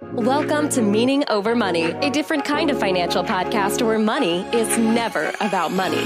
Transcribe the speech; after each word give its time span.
Welcome 0.00 0.68
to 0.70 0.80
Meaning 0.80 1.24
Over 1.28 1.56
Money, 1.56 1.86
a 1.86 2.08
different 2.08 2.44
kind 2.44 2.70
of 2.70 2.78
financial 2.78 3.24
podcast 3.24 3.84
where 3.84 3.98
money 3.98 4.42
is 4.52 4.78
never 4.78 5.32
about 5.40 5.72
money. 5.72 6.04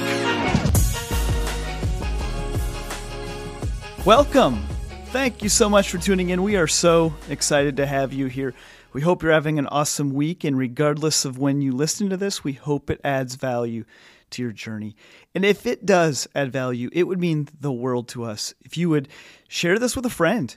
Welcome. 4.07 4.65
Thank 5.09 5.43
you 5.43 5.51
so 5.51 5.69
much 5.69 5.91
for 5.91 5.99
tuning 5.99 6.31
in. 6.31 6.43
We 6.43 6.57
are 6.57 6.67
so 6.67 7.13
excited 7.29 7.77
to 7.77 7.85
have 7.85 8.15
you 8.15 8.29
here. 8.29 8.55
We 8.95 9.03
hope 9.03 9.23
you're 9.23 9.31
having 9.31 9.59
an 9.59 9.67
awesome 9.67 10.15
week, 10.15 10.43
and 10.43 10.57
regardless 10.57 11.27
of 11.27 11.37
when 11.37 11.61
you 11.61 11.73
listen 11.73 12.09
to 12.09 12.17
this, 12.17 12.43
we 12.43 12.55
hope 12.55 12.89
it 12.89 13.01
adds 13.05 13.35
value 13.35 13.85
to 14.31 14.41
your 14.41 14.53
journey. 14.53 14.97
And 15.35 15.45
if 15.45 15.67
it 15.67 15.85
does 15.85 16.27
add 16.35 16.51
value, 16.51 16.89
it 16.95 17.03
would 17.03 17.21
mean 17.21 17.51
the 17.61 17.71
world 17.71 18.09
to 18.09 18.25
us 18.25 18.55
if 18.63 18.79
you 18.79 18.89
would 18.89 19.11
share 19.49 19.79
this 19.79 19.95
with 19.95 20.07
a 20.07 20.11
friend, 20.11 20.57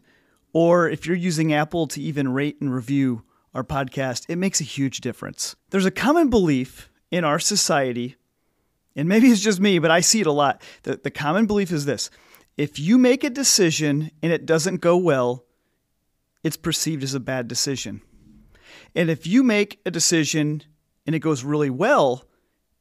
or 0.53 0.87
if 0.89 1.05
you're 1.05 1.17
using 1.17 1.51
Apple 1.51 1.85
to 1.87 2.01
even 2.01 2.29
rate 2.29 2.61
and 2.61 2.73
review 2.73 3.23
our 3.55 3.63
podcast, 3.63 4.25
it 4.27 4.35
makes 4.35 4.59
a 4.59 4.65
huge 4.65 4.99
difference. 4.99 5.55
There's 5.69 5.85
a 5.85 5.91
common 5.91 6.29
belief 6.29 6.89
in 7.09 7.23
our 7.23 7.39
society, 7.39 8.17
and 8.95 9.07
maybe 9.07 9.27
it's 9.27 9.41
just 9.41 9.61
me, 9.61 9.79
but 9.79 9.89
I 9.89 10.01
see 10.01 10.19
it 10.19 10.27
a 10.27 10.31
lot. 10.31 10.61
The, 10.83 10.97
the 10.97 11.09
common 11.09 11.45
belief 11.47 11.71
is 11.71 11.85
this 11.85 12.11
if 12.57 12.77
you 12.77 12.97
make 12.97 13.23
a 13.23 13.29
decision 13.29 14.11
and 14.21 14.31
it 14.31 14.45
doesn't 14.45 14.81
go 14.81 14.97
well, 14.97 15.45
it's 16.43 16.57
perceived 16.57 17.03
as 17.03 17.13
a 17.13 17.19
bad 17.19 17.47
decision. 17.47 18.01
And 18.93 19.09
if 19.09 19.25
you 19.25 19.41
make 19.41 19.79
a 19.85 19.91
decision 19.91 20.63
and 21.05 21.15
it 21.15 21.19
goes 21.19 21.43
really 21.43 21.69
well, 21.69 22.25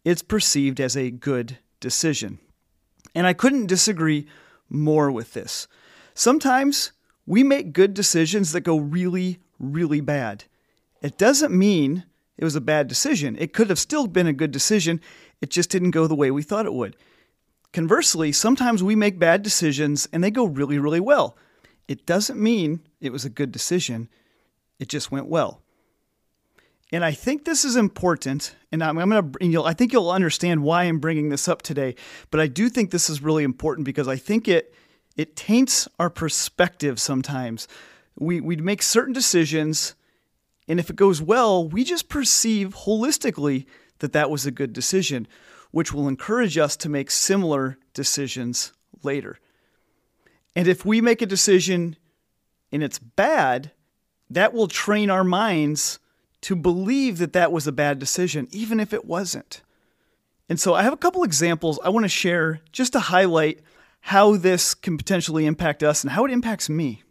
it's 0.05 0.23
perceived 0.23 0.81
as 0.81 0.97
a 0.97 1.11
good 1.11 1.59
decision. 1.81 2.39
And 3.15 3.27
I 3.27 3.33
couldn't 3.33 3.67
disagree 3.67 4.27
more 4.69 5.11
with 5.11 5.35
this. 5.35 5.69
Sometimes 6.15 6.93
we 7.27 7.43
make 7.43 7.73
good 7.73 7.95
decisions 7.95 8.53
that 8.53 8.61
go 8.63 8.77
really, 8.79 9.39
really 9.59 10.01
bad. 10.01 10.45
It 11.05 11.19
doesn't 11.19 11.53
mean 11.53 12.05
it 12.39 12.45
was 12.45 12.57
a 12.57 12.63
bad 12.63 12.89
decision. 12.89 13.37
It 13.39 13.53
could 13.53 13.69
have 13.69 13.79
still 13.79 14.07
been 14.07 14.27
a 14.27 14.33
good 14.33 14.51
decision. 14.51 15.03
It 15.43 15.51
just 15.51 15.69
didn't 15.69 15.91
go 15.91 16.07
the 16.07 16.15
way 16.15 16.31
we 16.31 16.43
thought 16.43 16.65
it 16.65 16.73
would. 16.73 16.97
Conversely, 17.75 18.33
sometimes 18.33 18.83
we 18.83 18.97
make 18.97 19.19
bad 19.19 19.43
decisions 19.43 20.09
and 20.15 20.25
they 20.25 20.31
go 20.31 20.47
really, 20.47 20.79
really 20.79 21.01
well. 21.01 21.37
It 21.89 22.07
doesn't 22.07 22.43
mean 22.43 22.81
it 23.03 23.13
was 23.13 23.27
a 23.27 23.29
good 23.29 23.53
decision. 23.53 24.09
It 24.79 24.89
just 24.89 25.13
went 25.13 25.27
well. 25.27 25.61
And 26.91 27.05
I 27.05 27.13
think 27.13 27.45
this 27.45 27.67
is 27.67 27.77
important, 27.77 28.55
and 28.73 28.83
I'm, 28.83 28.97
I'm 28.97 29.11
going 29.11 29.53
to, 29.53 29.65
I 29.65 29.75
think 29.75 29.93
you'll 29.93 30.11
understand 30.11 30.63
why 30.63 30.85
I'm 30.85 31.01
bringing 31.01 31.29
this 31.29 31.49
up 31.49 31.61
today. 31.61 31.97
But 32.31 32.41
I 32.41 32.47
do 32.47 32.71
think 32.71 32.91
this 32.91 33.11
is 33.11 33.21
really 33.21 33.45
important 33.45 33.85
because 33.85 34.09
I 34.09 34.17
think 34.17 34.49
it 34.49 34.75
it 35.17 35.37
taints 35.37 35.87
our 35.99 36.09
perspective 36.09 36.99
sometimes. 36.99 37.69
We 38.19 38.41
we 38.41 38.57
make 38.57 38.81
certain 38.81 39.13
decisions 39.13 39.95
and 40.69 40.81
if 40.81 40.91
it 40.91 40.97
goes 40.97 41.21
well, 41.21 41.67
we 41.69 41.85
just 41.85 42.09
perceive 42.09 42.75
holistically 42.75 43.67
that 43.99 44.13
that 44.13 44.31
was 44.31 44.47
a 44.47 44.51
good 44.51 44.73
decision, 44.73 45.29
which 45.71 45.93
will 45.93 46.09
encourage 46.09 46.57
us 46.59 46.77
to 46.79 46.89
make 46.89 47.11
similar 47.11 47.79
decisions 47.93 48.73
later. 49.03 49.39
And 50.57 50.69
if 50.69 50.85
we 50.85 51.01
make 51.01 51.21
a 51.21 51.27
decision 51.27 51.97
and 52.73 52.83
it's 52.83 52.99
bad, 52.99 53.73
that 54.31 54.53
will 54.53 54.69
train 54.69 55.11
our 55.11 55.25
minds 55.25 55.99
to 56.43 56.57
believe 56.57 57.19
that 57.19 57.33
that 57.33 57.53
was 57.53 57.67
a 57.67 57.73
bad 57.73 57.99
decision, 57.99 58.49
even 58.51 58.81
if 58.81 58.93
it 58.93 59.05
wasn't. 59.05 59.63
And 60.49 60.61
so 60.61 60.75
I 60.75 60.83
have 60.83 60.93
a 60.93 60.99
couple 60.99 61.23
examples 61.23 61.79
I 61.83 61.89
want 61.89 62.05
to 62.05 62.09
share 62.09 62.61
just 62.71 62.93
to 62.93 63.01
highlight 63.01 63.61
how 64.01 64.37
this 64.37 64.75
can 64.75 64.99
potentially 64.99 65.47
impact 65.47 65.83
us 65.83 66.05
and 66.05 66.11
how 66.11 66.27
it 66.27 66.31
impacts 66.31 66.69
me. 66.69 67.04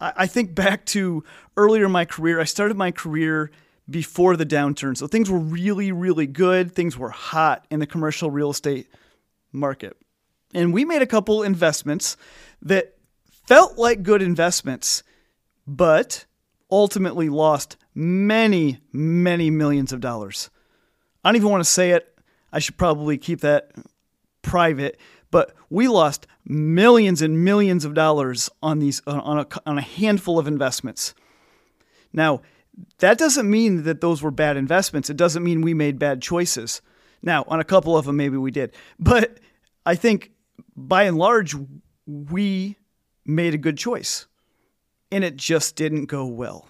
I 0.00 0.26
think 0.26 0.54
back 0.54 0.86
to 0.86 1.24
earlier 1.56 1.84
in 1.84 1.92
my 1.92 2.04
career. 2.06 2.40
I 2.40 2.44
started 2.44 2.76
my 2.76 2.90
career 2.90 3.50
before 3.88 4.36
the 4.36 4.46
downturn. 4.46 4.96
So 4.96 5.06
things 5.06 5.30
were 5.30 5.38
really, 5.38 5.92
really 5.92 6.26
good. 6.26 6.72
Things 6.72 6.96
were 6.96 7.10
hot 7.10 7.66
in 7.70 7.80
the 7.80 7.86
commercial 7.86 8.30
real 8.30 8.50
estate 8.50 8.88
market. 9.52 9.96
And 10.54 10.72
we 10.72 10.84
made 10.84 11.02
a 11.02 11.06
couple 11.06 11.42
investments 11.42 12.16
that 12.62 12.96
felt 13.46 13.78
like 13.78 14.02
good 14.02 14.22
investments, 14.22 15.02
but 15.66 16.24
ultimately 16.70 17.28
lost 17.28 17.76
many, 17.94 18.78
many 18.92 19.50
millions 19.50 19.92
of 19.92 20.00
dollars. 20.00 20.50
I 21.24 21.28
don't 21.28 21.36
even 21.36 21.50
want 21.50 21.64
to 21.64 21.70
say 21.70 21.90
it. 21.90 22.18
I 22.52 22.58
should 22.58 22.76
probably 22.76 23.18
keep 23.18 23.40
that 23.40 23.70
private 24.42 24.98
but 25.30 25.54
we 25.68 25.88
lost 25.88 26.26
millions 26.44 27.22
and 27.22 27.44
millions 27.44 27.84
of 27.84 27.94
dollars 27.94 28.50
on 28.62 28.78
these 28.78 29.00
on 29.06 29.38
a, 29.38 29.46
on 29.66 29.78
a 29.78 29.82
handful 29.82 30.38
of 30.38 30.46
investments. 30.46 31.14
Now, 32.12 32.42
that 32.98 33.18
doesn't 33.18 33.48
mean 33.48 33.84
that 33.84 34.00
those 34.00 34.22
were 34.22 34.30
bad 34.30 34.56
investments. 34.56 35.10
It 35.10 35.16
doesn't 35.16 35.44
mean 35.44 35.60
we 35.60 35.74
made 35.74 35.98
bad 35.98 36.22
choices. 36.22 36.82
Now, 37.22 37.44
on 37.46 37.60
a 37.60 37.64
couple 37.64 37.96
of 37.96 38.06
them, 38.06 38.16
maybe 38.16 38.36
we 38.36 38.50
did. 38.50 38.74
But 38.98 39.38
I 39.84 39.94
think 39.94 40.32
by 40.76 41.04
and 41.04 41.18
large, 41.18 41.54
we 42.06 42.76
made 43.24 43.54
a 43.54 43.58
good 43.58 43.76
choice. 43.76 44.26
And 45.12 45.24
it 45.24 45.36
just 45.36 45.76
didn't 45.76 46.06
go 46.06 46.26
well. 46.26 46.68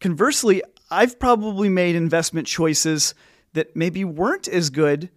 Conversely, 0.00 0.62
I've 0.90 1.18
probably 1.18 1.68
made 1.68 1.96
investment 1.96 2.46
choices 2.46 3.14
that 3.54 3.74
maybe 3.74 4.04
weren't 4.04 4.46
as 4.48 4.70
good 4.70 5.10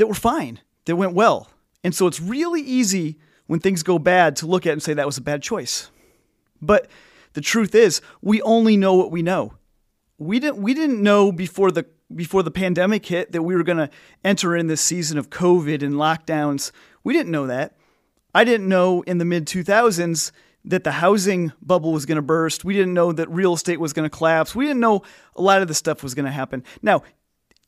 that 0.00 0.06
were 0.06 0.14
fine 0.14 0.60
that 0.86 0.96
went 0.96 1.12
well. 1.12 1.50
And 1.84 1.94
so 1.94 2.06
it's 2.06 2.20
really 2.20 2.62
easy 2.62 3.18
when 3.46 3.60
things 3.60 3.82
go 3.82 3.98
bad 3.98 4.34
to 4.36 4.46
look 4.46 4.66
at 4.66 4.72
and 4.72 4.82
say 4.82 4.94
that 4.94 5.04
was 5.04 5.18
a 5.18 5.22
bad 5.22 5.42
choice. 5.42 5.90
But 6.62 6.88
the 7.34 7.42
truth 7.42 7.74
is, 7.74 8.00
we 8.22 8.40
only 8.40 8.78
know 8.78 8.94
what 8.94 9.10
we 9.10 9.20
know. 9.20 9.52
We 10.16 10.40
didn't 10.40 10.62
we 10.62 10.72
didn't 10.72 11.02
know 11.02 11.30
before 11.30 11.70
the 11.70 11.84
before 12.14 12.42
the 12.42 12.50
pandemic 12.50 13.04
hit 13.04 13.32
that 13.32 13.42
we 13.42 13.54
were 13.54 13.62
going 13.62 13.76
to 13.76 13.90
enter 14.24 14.56
in 14.56 14.68
this 14.68 14.80
season 14.80 15.18
of 15.18 15.28
COVID 15.28 15.82
and 15.82 15.94
lockdowns. 15.94 16.72
We 17.04 17.12
didn't 17.12 17.32
know 17.32 17.46
that. 17.46 17.76
I 18.34 18.44
didn't 18.44 18.68
know 18.68 19.02
in 19.02 19.18
the 19.18 19.26
mid 19.26 19.46
2000s 19.46 20.32
that 20.64 20.84
the 20.84 20.92
housing 20.92 21.52
bubble 21.60 21.92
was 21.92 22.06
going 22.06 22.16
to 22.16 22.22
burst. 22.22 22.64
We 22.64 22.72
didn't 22.72 22.94
know 22.94 23.12
that 23.12 23.28
real 23.30 23.52
estate 23.52 23.80
was 23.80 23.92
going 23.92 24.08
to 24.08 24.16
collapse. 24.16 24.54
We 24.54 24.64
didn't 24.64 24.80
know 24.80 25.02
a 25.36 25.42
lot 25.42 25.60
of 25.60 25.68
the 25.68 25.74
stuff 25.74 26.02
was 26.02 26.14
going 26.14 26.26
to 26.26 26.32
happen. 26.32 26.64
Now, 26.80 27.02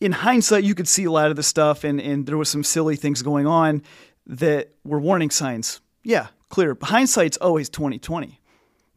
in 0.03 0.11
hindsight, 0.11 0.65
you 0.65 0.75
could 0.75 0.89
see 0.89 1.05
a 1.05 1.13
lot 1.13 1.31
of 1.31 1.37
the 1.37 1.45
stuff, 1.45 1.85
and, 1.85 2.01
and 2.01 2.27
there 2.27 2.37
was 2.37 2.49
some 2.49 2.65
silly 2.65 2.97
things 2.97 3.23
going 3.23 3.47
on 3.47 3.83
that 4.27 4.71
were 4.85 5.01
warning 5.01 5.31
signs. 5.31 5.81
Yeah, 6.03 6.27
clear. 6.49 6.77
Hindsight's 6.83 7.37
always 7.37 7.69
2020. 7.69 8.41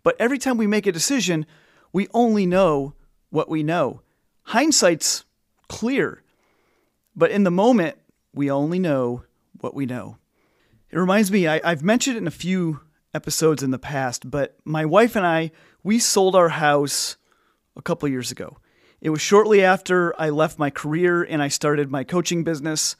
But 0.01 0.15
every 0.19 0.39
time 0.39 0.57
we 0.57 0.65
make 0.65 0.87
a 0.87 0.91
decision, 0.91 1.45
we 1.93 2.07
only 2.11 2.47
know 2.47 2.95
what 3.29 3.49
we 3.49 3.61
know. 3.61 4.01
Hindsight's 4.45 5.25
clear. 5.69 6.23
But 7.15 7.29
in 7.29 7.43
the 7.43 7.51
moment, 7.51 7.97
we 8.33 8.49
only 8.49 8.79
know 8.79 9.23
what 9.61 9.75
we 9.75 9.85
know. 9.85 10.17
It 10.89 10.97
reminds 10.97 11.31
me, 11.31 11.47
I, 11.47 11.69
have 11.69 11.83
mentioned 11.83 12.15
it 12.15 12.19
in 12.21 12.27
a 12.27 12.31
few 12.31 12.81
episodes 13.13 13.61
in 13.61 13.69
the 13.69 13.77
past, 13.77 14.29
but 14.31 14.57
my 14.65 14.85
wife 14.85 15.15
and 15.15 15.25
I, 15.25 15.51
we 15.83 15.99
sold 15.99 16.35
our 16.35 16.49
house 16.49 17.15
a 17.75 17.81
couple 17.83 18.09
years 18.09 18.31
ago. 18.31 18.57
It 19.05 19.11
was 19.11 19.21
shortly 19.21 19.63
after 19.63 20.19
I 20.19 20.31
left 20.31 20.57
my 20.57 20.71
career 20.71 21.21
and 21.21 21.39
I 21.39 21.47
started 21.47 21.91
my 21.91 22.03
coaching 22.03 22.43
business 22.43 22.95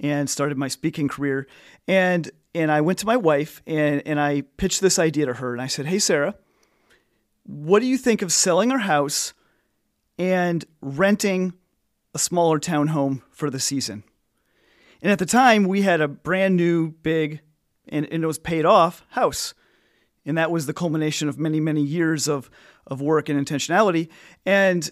and 0.00 0.28
started 0.28 0.58
my 0.58 0.66
speaking 0.66 1.06
career. 1.06 1.46
And 1.86 2.28
and 2.56 2.72
I 2.72 2.80
went 2.80 2.98
to 2.98 3.06
my 3.06 3.16
wife 3.16 3.62
and, 3.64 4.02
and 4.04 4.18
I 4.18 4.40
pitched 4.56 4.80
this 4.80 4.98
idea 4.98 5.26
to 5.26 5.34
her 5.34 5.52
and 5.52 5.62
I 5.62 5.68
said, 5.68 5.86
Hey 5.86 6.00
Sarah, 6.00 6.34
what 7.44 7.78
do 7.78 7.86
you 7.86 7.96
think 7.96 8.20
of 8.20 8.32
selling 8.32 8.72
our 8.72 8.80
house 8.80 9.32
and 10.18 10.64
renting 10.80 11.52
a 12.16 12.18
smaller 12.18 12.58
townhome 12.58 13.22
for 13.30 13.48
the 13.48 13.60
season? 13.60 14.02
And 15.02 15.12
at 15.12 15.20
the 15.20 15.24
time 15.24 15.68
we 15.68 15.82
had 15.82 16.00
a 16.00 16.08
brand 16.08 16.56
new, 16.56 16.90
big, 16.90 17.42
and, 17.86 18.06
and 18.10 18.24
it 18.24 18.26
was 18.26 18.40
paid 18.40 18.64
off 18.64 19.04
house. 19.10 19.54
And 20.26 20.36
that 20.36 20.50
was 20.50 20.66
the 20.66 20.74
culmination 20.74 21.28
of 21.28 21.38
many, 21.38 21.60
many 21.60 21.82
years 21.82 22.26
of, 22.26 22.50
of 22.88 23.00
work 23.00 23.28
and 23.28 23.38
intentionality. 23.38 24.08
And 24.44 24.90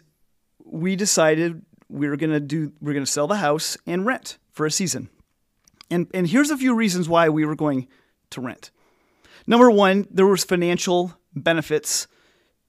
we 0.73 0.97
decided 0.97 1.63
we 1.89 2.09
were 2.09 2.17
to 2.17 2.41
do 2.41 2.73
we 2.81 2.95
going 2.95 3.05
to 3.05 3.11
sell 3.11 3.27
the 3.27 3.37
house 3.37 3.77
and 3.87 4.07
rent 4.07 4.39
for 4.51 4.65
a 4.65 4.71
season. 4.71 5.11
And 5.91 6.09
and 6.15 6.27
here's 6.27 6.51
a 6.51 6.57
few 6.57 6.75
reasons 6.75 7.09
why 7.09 7.29
we 7.29 7.45
were 7.45 7.55
going 7.55 7.89
to 8.31 8.41
rent. 8.41 8.71
Number 9.47 9.71
1, 9.71 10.09
there 10.11 10.27
was 10.27 10.45
financial 10.45 11.15
benefits 11.35 12.07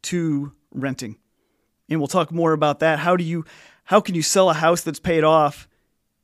to 0.03 0.51
renting. 0.71 1.17
And 1.89 1.99
we'll 1.99 2.07
talk 2.07 2.31
more 2.31 2.51
about 2.51 2.79
that. 2.79 2.99
How 2.99 3.15
do 3.15 3.23
you 3.23 3.45
how 3.85 4.01
can 4.01 4.15
you 4.15 4.21
sell 4.21 4.49
a 4.49 4.53
house 4.53 4.81
that's 4.81 4.99
paid 4.99 5.23
off 5.23 5.67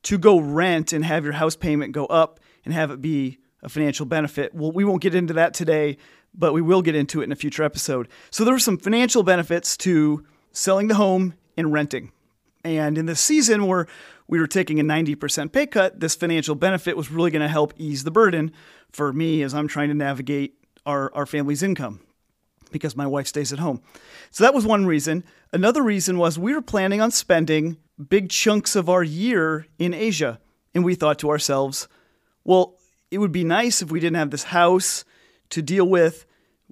to 0.02 0.18
go 0.18 0.38
rent 0.38 0.92
and 0.92 1.04
have 1.04 1.24
your 1.24 1.34
house 1.34 1.56
payment 1.56 1.92
go 1.92 2.06
up 2.06 2.40
and 2.64 2.74
have 2.74 2.90
it 2.90 3.00
be 3.00 3.38
a 3.62 3.70
financial 3.70 4.04
benefit? 4.04 4.54
Well, 4.54 4.72
we 4.72 4.84
won't 4.84 5.02
get 5.02 5.14
into 5.14 5.32
that 5.34 5.54
today, 5.54 5.96
but 6.34 6.52
we 6.52 6.60
will 6.60 6.82
get 6.82 6.94
into 6.94 7.22
it 7.22 7.24
in 7.24 7.32
a 7.32 7.36
future 7.36 7.62
episode. 7.62 8.08
So 8.30 8.44
there 8.44 8.54
were 8.54 8.58
some 8.58 8.76
financial 8.76 9.22
benefits 9.22 9.78
to 9.78 10.26
selling 10.52 10.88
the 10.88 10.96
home 10.96 11.34
in 11.56 11.70
renting. 11.70 12.12
And 12.64 12.98
in 12.98 13.06
this 13.06 13.20
season 13.20 13.66
where 13.66 13.86
we 14.28 14.38
were 14.38 14.46
taking 14.46 14.78
a 14.80 14.84
90% 14.84 15.52
pay 15.52 15.66
cut, 15.66 16.00
this 16.00 16.14
financial 16.14 16.54
benefit 16.54 16.96
was 16.96 17.10
really 17.10 17.30
going 17.30 17.42
to 17.42 17.48
help 17.48 17.72
ease 17.78 18.04
the 18.04 18.10
burden 18.10 18.52
for 18.92 19.12
me 19.12 19.42
as 19.42 19.54
I'm 19.54 19.68
trying 19.68 19.88
to 19.88 19.94
navigate 19.94 20.54
our, 20.84 21.12
our 21.14 21.26
family's 21.26 21.62
income. 21.62 22.00
because 22.70 22.96
my 22.96 23.06
wife 23.06 23.26
stays 23.26 23.52
at 23.52 23.58
home. 23.58 23.82
So 24.30 24.44
that 24.44 24.54
was 24.54 24.64
one 24.64 24.86
reason. 24.86 25.24
Another 25.52 25.82
reason 25.82 26.18
was 26.18 26.38
we 26.38 26.54
were 26.54 26.62
planning 26.62 27.00
on 27.00 27.10
spending 27.10 27.76
big 28.08 28.30
chunks 28.30 28.76
of 28.76 28.88
our 28.88 29.02
year 29.02 29.66
in 29.78 29.92
Asia. 29.92 30.40
And 30.74 30.84
we 30.84 30.94
thought 30.94 31.18
to 31.20 31.30
ourselves, 31.30 31.88
well, 32.44 32.76
it 33.10 33.18
would 33.18 33.32
be 33.32 33.44
nice 33.44 33.82
if 33.82 33.90
we 33.90 34.00
didn't 34.00 34.16
have 34.16 34.30
this 34.30 34.44
house 34.44 35.04
to 35.50 35.62
deal 35.62 35.84
with, 35.84 36.26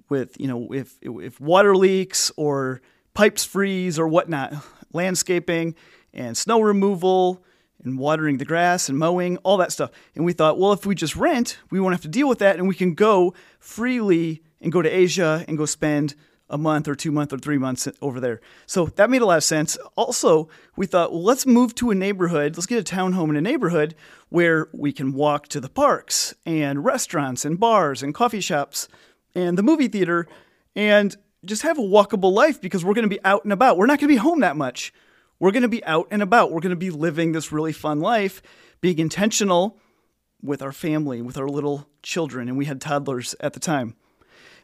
with, 0.07 0.39
you 0.39 0.47
know, 0.47 0.71
if, 0.73 0.97
if 1.01 1.39
water 1.41 1.75
leaks 1.75 2.31
or 2.37 2.81
pipes 3.19 3.43
freeze 3.43 3.99
or 3.99 4.07
whatnot, 4.07 4.53
landscaping 4.93 5.75
and 6.13 6.37
snow 6.37 6.61
removal 6.61 7.43
and 7.83 7.99
watering 7.99 8.37
the 8.37 8.45
grass 8.45 8.87
and 8.87 8.97
mowing, 8.97 9.35
all 9.39 9.57
that 9.57 9.73
stuff. 9.73 9.91
And 10.15 10.23
we 10.23 10.31
thought, 10.31 10.57
well, 10.57 10.71
if 10.71 10.85
we 10.85 10.95
just 10.95 11.17
rent, 11.17 11.57
we 11.69 11.81
won't 11.81 11.93
have 11.93 12.01
to 12.03 12.07
deal 12.07 12.29
with 12.29 12.39
that 12.39 12.55
and 12.55 12.65
we 12.65 12.75
can 12.75 12.93
go 12.93 13.33
freely 13.59 14.41
and 14.61 14.71
go 14.71 14.81
to 14.81 14.89
Asia 14.89 15.43
and 15.49 15.57
go 15.57 15.65
spend 15.65 16.15
a 16.49 16.57
month 16.57 16.87
or 16.87 16.95
two 16.95 17.11
months 17.11 17.33
or 17.33 17.39
three 17.39 17.57
months 17.57 17.89
over 18.01 18.21
there. 18.21 18.39
So 18.65 18.85
that 18.85 19.09
made 19.09 19.21
a 19.21 19.25
lot 19.25 19.35
of 19.35 19.43
sense. 19.43 19.77
Also, 19.97 20.47
we 20.77 20.85
thought, 20.85 21.11
well, 21.11 21.21
let's 21.21 21.45
move 21.45 21.75
to 21.75 21.91
a 21.91 21.95
neighborhood. 21.95 22.55
Let's 22.55 22.67
get 22.67 22.89
a 22.89 22.95
townhome 22.95 23.31
in 23.31 23.35
a 23.35 23.41
neighborhood 23.41 23.95
where 24.29 24.69
we 24.71 24.93
can 24.93 25.11
walk 25.11 25.49
to 25.49 25.59
the 25.59 25.67
parks 25.67 26.33
and 26.45 26.85
restaurants 26.85 27.43
and 27.43 27.59
bars 27.59 28.01
and 28.01 28.15
coffee 28.15 28.39
shops 28.39 28.87
and 29.35 29.57
the 29.57 29.63
movie 29.63 29.89
theater 29.89 30.25
and 30.73 31.17
just 31.45 31.61
have 31.61 31.77
a 31.77 31.81
walkable 31.81 32.31
life 32.31 32.59
because 32.59 32.83
we're 32.83 32.93
going 32.93 33.09
to 33.09 33.15
be 33.15 33.23
out 33.23 33.43
and 33.43 33.53
about. 33.53 33.77
We're 33.77 33.85
not 33.85 33.99
going 33.99 34.09
to 34.09 34.15
be 34.15 34.17
home 34.17 34.41
that 34.41 34.57
much. 34.57 34.93
We're 35.39 35.51
going 35.51 35.63
to 35.63 35.69
be 35.69 35.83
out 35.85 36.07
and 36.11 36.21
about. 36.21 36.51
We're 36.51 36.59
going 36.59 36.71
to 36.71 36.75
be 36.75 36.89
living 36.89 37.31
this 37.31 37.51
really 37.51 37.71
fun 37.71 37.99
life, 37.99 38.41
being 38.81 38.99
intentional 38.99 39.77
with 40.41 40.61
our 40.61 40.71
family, 40.71 41.21
with 41.21 41.37
our 41.37 41.47
little 41.47 41.87
children. 42.03 42.47
And 42.47 42.57
we 42.57 42.65
had 42.65 42.81
toddlers 42.81 43.35
at 43.39 43.53
the 43.53 43.59
time. 43.59 43.95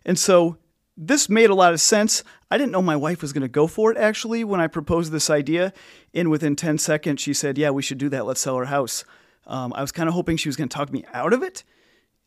And 0.05 0.19
so 0.19 0.57
this 0.97 1.29
made 1.29 1.49
a 1.49 1.55
lot 1.55 1.73
of 1.73 1.81
sense. 1.81 2.23
I 2.51 2.57
didn't 2.57 2.71
know 2.71 2.81
my 2.81 2.95
wife 2.95 3.21
was 3.21 3.33
going 3.33 3.41
to 3.41 3.47
go 3.47 3.67
for 3.67 3.91
it 3.91 3.97
actually 3.97 4.43
when 4.43 4.59
I 4.59 4.67
proposed 4.67 5.11
this 5.11 5.29
idea. 5.29 5.73
And 6.13 6.29
within 6.29 6.55
10 6.55 6.77
seconds, 6.77 7.21
she 7.21 7.33
said, 7.33 7.57
Yeah, 7.57 7.71
we 7.71 7.81
should 7.81 7.97
do 7.97 8.09
that. 8.09 8.25
Let's 8.25 8.41
sell 8.41 8.55
our 8.55 8.65
house. 8.65 9.03
Um, 9.47 9.73
I 9.73 9.81
was 9.81 9.91
kind 9.91 10.09
of 10.09 10.15
hoping 10.15 10.37
she 10.37 10.49
was 10.49 10.55
going 10.55 10.69
to 10.69 10.75
talk 10.75 10.91
me 10.91 11.05
out 11.13 11.33
of 11.33 11.43
it. 11.43 11.63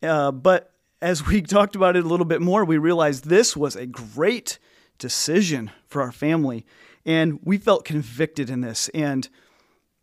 Uh, 0.03 0.31
but 0.31 0.73
as 1.01 1.27
we 1.27 1.43
talked 1.43 1.77
about 1.77 1.97
it 1.97 2.05
a 2.05 2.09
little 2.09 2.27
bit 2.27 2.41
more, 2.41 2.65
we 2.65 2.79
realized 2.79 3.25
this 3.25 3.57
was 3.57 3.77
a 3.77 3.87
great 3.87 4.59
decision 4.99 5.71
for 5.87 6.03
our 6.03 6.13
family. 6.13 6.65
And 7.05 7.41
we 7.43 7.59
felt 7.59 7.85
convicted 7.85 8.51
in 8.51 8.61
this. 8.61 8.89
And 8.91 9.29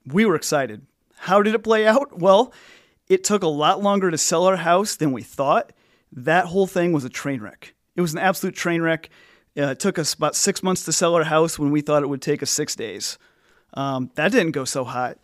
we 0.05 0.25
were 0.25 0.35
excited. 0.35 0.85
How 1.17 1.41
did 1.41 1.55
it 1.55 1.63
play 1.63 1.87
out? 1.87 2.19
Well, 2.19 2.53
it 3.07 3.23
took 3.23 3.43
a 3.43 3.47
lot 3.47 3.83
longer 3.83 4.09
to 4.09 4.17
sell 4.17 4.45
our 4.45 4.55
house 4.55 4.95
than 4.95 5.11
we 5.11 5.21
thought. 5.21 5.73
That 6.11 6.45
whole 6.45 6.65
thing 6.65 6.91
was 6.91 7.03
a 7.03 7.09
train 7.09 7.39
wreck. 7.39 7.75
It 7.95 8.01
was 8.01 8.13
an 8.13 8.19
absolute 8.19 8.55
train 8.55 8.81
wreck. 8.81 9.09
Uh, 9.57 9.67
it 9.67 9.79
took 9.79 9.99
us 9.99 10.13
about 10.13 10.35
six 10.35 10.63
months 10.63 10.83
to 10.85 10.91
sell 10.91 11.13
our 11.13 11.23
house 11.23 11.59
when 11.59 11.71
we 11.71 11.81
thought 11.81 12.03
it 12.03 12.09
would 12.09 12.21
take 12.21 12.41
us 12.41 12.49
six 12.49 12.75
days. 12.75 13.17
Um, 13.75 14.09
that 14.15 14.31
didn't 14.31 14.53
go 14.53 14.65
so 14.65 14.83
hot. 14.83 15.19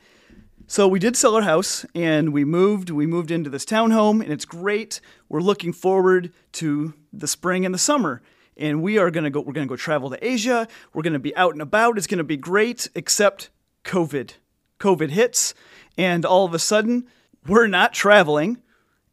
So 0.72 0.88
we 0.88 1.00
did 1.00 1.18
sell 1.18 1.36
our 1.36 1.42
house 1.42 1.86
and 1.94 2.32
we 2.32 2.46
moved. 2.46 2.92
We 2.92 3.06
moved 3.06 3.30
into 3.30 3.50
this 3.50 3.66
townhome 3.66 4.22
and 4.24 4.32
it's 4.32 4.46
great. 4.46 5.02
We're 5.28 5.42
looking 5.42 5.74
forward 5.74 6.32
to 6.54 6.94
the 7.12 7.28
spring 7.28 7.66
and 7.66 7.76
the 7.76 7.78
summer. 7.78 8.22
And 8.56 8.82
we 8.82 8.98
are 8.98 9.12
gonna 9.12 9.30
go. 9.30 9.42
We're 9.42 9.52
gonna 9.52 9.68
go 9.68 9.76
travel 9.76 10.10
to 10.12 10.26
Asia. 10.26 10.70
We're 10.94 11.02
gonna 11.02 11.20
be 11.20 11.36
out 11.36 11.52
and 11.52 11.62
about. 11.62 11.98
It's 11.98 12.08
gonna 12.08 12.24
be 12.24 12.38
great. 12.38 12.88
Except 12.96 13.50
COVID. 13.84 14.36
COVID 14.80 15.10
hits, 15.10 15.54
and 15.98 16.26
all 16.26 16.46
of 16.46 16.54
a 16.54 16.60
sudden 16.60 17.06
we're 17.46 17.68
not 17.68 17.92
traveling, 17.92 18.62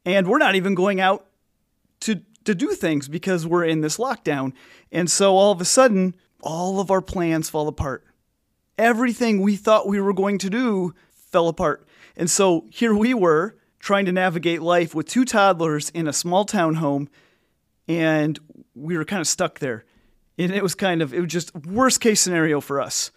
and 0.04 0.28
we're 0.28 0.38
not 0.38 0.54
even 0.54 0.76
going 0.76 1.00
out 1.00 1.26
to 2.02 2.20
to 2.44 2.54
do 2.54 2.68
things 2.68 3.08
because 3.08 3.48
we're 3.48 3.64
in 3.64 3.80
this 3.80 3.98
lockdown. 3.98 4.52
And 4.92 5.10
so 5.10 5.36
all 5.36 5.50
of 5.50 5.60
a 5.60 5.64
sudden, 5.64 6.14
all 6.40 6.78
of 6.78 6.92
our 6.92 7.02
plans 7.02 7.50
fall 7.50 7.66
apart. 7.66 8.04
Everything 8.78 9.40
we 9.40 9.56
thought 9.56 9.88
we 9.88 10.00
were 10.00 10.12
going 10.12 10.38
to 10.38 10.48
do 10.48 10.94
fell 11.30 11.48
apart. 11.48 11.86
And 12.16 12.30
so 12.30 12.66
here 12.70 12.94
we 12.94 13.14
were 13.14 13.56
trying 13.78 14.06
to 14.06 14.12
navigate 14.12 14.60
life 14.60 14.94
with 14.94 15.08
two 15.08 15.24
toddlers 15.24 15.90
in 15.90 16.08
a 16.08 16.12
small 16.12 16.44
town 16.44 16.76
home, 16.76 17.08
and 17.86 18.38
we 18.74 18.96
were 18.96 19.04
kind 19.04 19.20
of 19.20 19.28
stuck 19.28 19.60
there. 19.60 19.84
And 20.36 20.52
it 20.52 20.62
was 20.62 20.74
kind 20.74 21.02
of, 21.02 21.12
it 21.12 21.20
was 21.20 21.32
just 21.32 21.54
worst 21.54 22.00
case 22.00 22.20
scenario 22.20 22.60
for 22.60 22.80
us. 22.80 23.10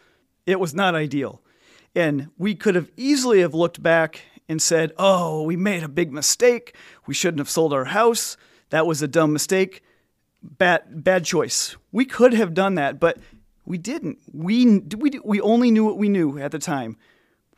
It 0.46 0.60
was 0.60 0.74
not 0.74 0.96
ideal. 0.96 1.42
And 1.96 2.30
we 2.38 2.56
could 2.56 2.76
have 2.76 2.90
easily 2.96 3.42
have 3.42 3.54
looked 3.54 3.84
back 3.84 4.22
and 4.48 4.62
said, 4.62 4.92
oh, 4.98 5.44
we 5.44 5.56
made 5.56 5.84
a 5.84 5.88
big 5.88 6.12
mistake. 6.12 6.76
We 7.06 7.14
shouldn't 7.14 7.40
have 7.40 7.50
sold 7.50 7.74
our 7.74 7.86
house. 7.86 8.38
That 8.70 8.88
was 8.88 9.02
a 9.02 9.08
dumb 9.08 9.34
mistake. 9.34 9.82
Bad 10.42 11.04
bad 11.04 11.24
choice. 11.26 11.76
We 11.92 12.06
could 12.06 12.34
have 12.34 12.54
done 12.54 12.76
that, 12.76 13.00
but 13.00 13.20
we 13.66 13.78
didn't. 13.78 14.18
We 14.34 14.80
we 14.98 15.20
we 15.24 15.40
only 15.42 15.70
knew 15.70 15.86
what 15.86 15.98
we 15.98 16.10
knew 16.10 16.40
at 16.40 16.52
the 16.52 16.60
time. 16.60 16.98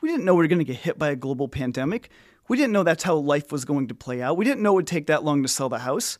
We 0.04 0.10
didn't 0.10 0.26
know 0.26 0.36
we 0.36 0.44
were 0.44 0.50
going 0.50 0.60
to 0.60 0.66
get 0.66 0.76
hit 0.82 1.00
by 1.00 1.12
a 1.12 1.16
global 1.16 1.48
pandemic. 1.48 2.10
We 2.50 2.58
didn't 2.58 2.74
know 2.74 2.84
that's 2.84 3.06
how 3.06 3.16
life 3.16 3.54
was 3.54 3.64
going 3.64 3.88
to 3.88 3.96
play 3.96 4.22
out. 4.22 4.36
We 4.36 4.44
didn't 4.44 4.62
know 4.62 4.74
it 4.74 4.76
would 4.76 4.88
take 4.88 5.08
that 5.08 5.24
long 5.24 5.42
to 5.44 5.48
sell 5.48 5.70
the 5.70 5.80
house. 5.80 6.18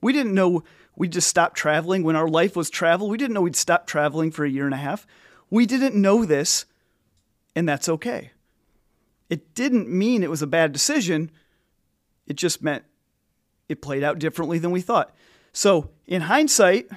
We 0.00 0.12
didn't 0.12 0.34
know 0.34 0.62
we'd 0.94 1.10
just 1.10 1.26
stop 1.26 1.56
traveling 1.56 2.04
when 2.04 2.14
our 2.14 2.28
life 2.28 2.54
was 2.54 2.70
travel. 2.70 3.08
We 3.08 3.18
didn't 3.18 3.34
know 3.34 3.40
we'd 3.40 3.56
stop 3.56 3.88
traveling 3.88 4.30
for 4.30 4.44
a 4.44 4.48
year 4.48 4.66
and 4.66 4.74
a 4.74 4.76
half. 4.78 5.04
We 5.50 5.66
didn't 5.66 6.00
know 6.00 6.24
this, 6.24 6.64
and 7.56 7.68
that's 7.68 7.88
okay. 7.88 8.30
It 9.28 9.52
didn't 9.52 9.88
mean 9.88 10.22
it 10.22 10.30
was 10.30 10.42
a 10.42 10.46
bad 10.46 10.70
decision. 10.70 11.32
It 12.28 12.36
just 12.36 12.62
meant 12.62 12.84
it 13.68 13.82
played 13.82 14.04
out 14.04 14.20
differently 14.20 14.60
than 14.60 14.70
we 14.70 14.80
thought. 14.80 15.12
So, 15.52 15.90
in 16.06 16.22
hindsight, 16.22 16.88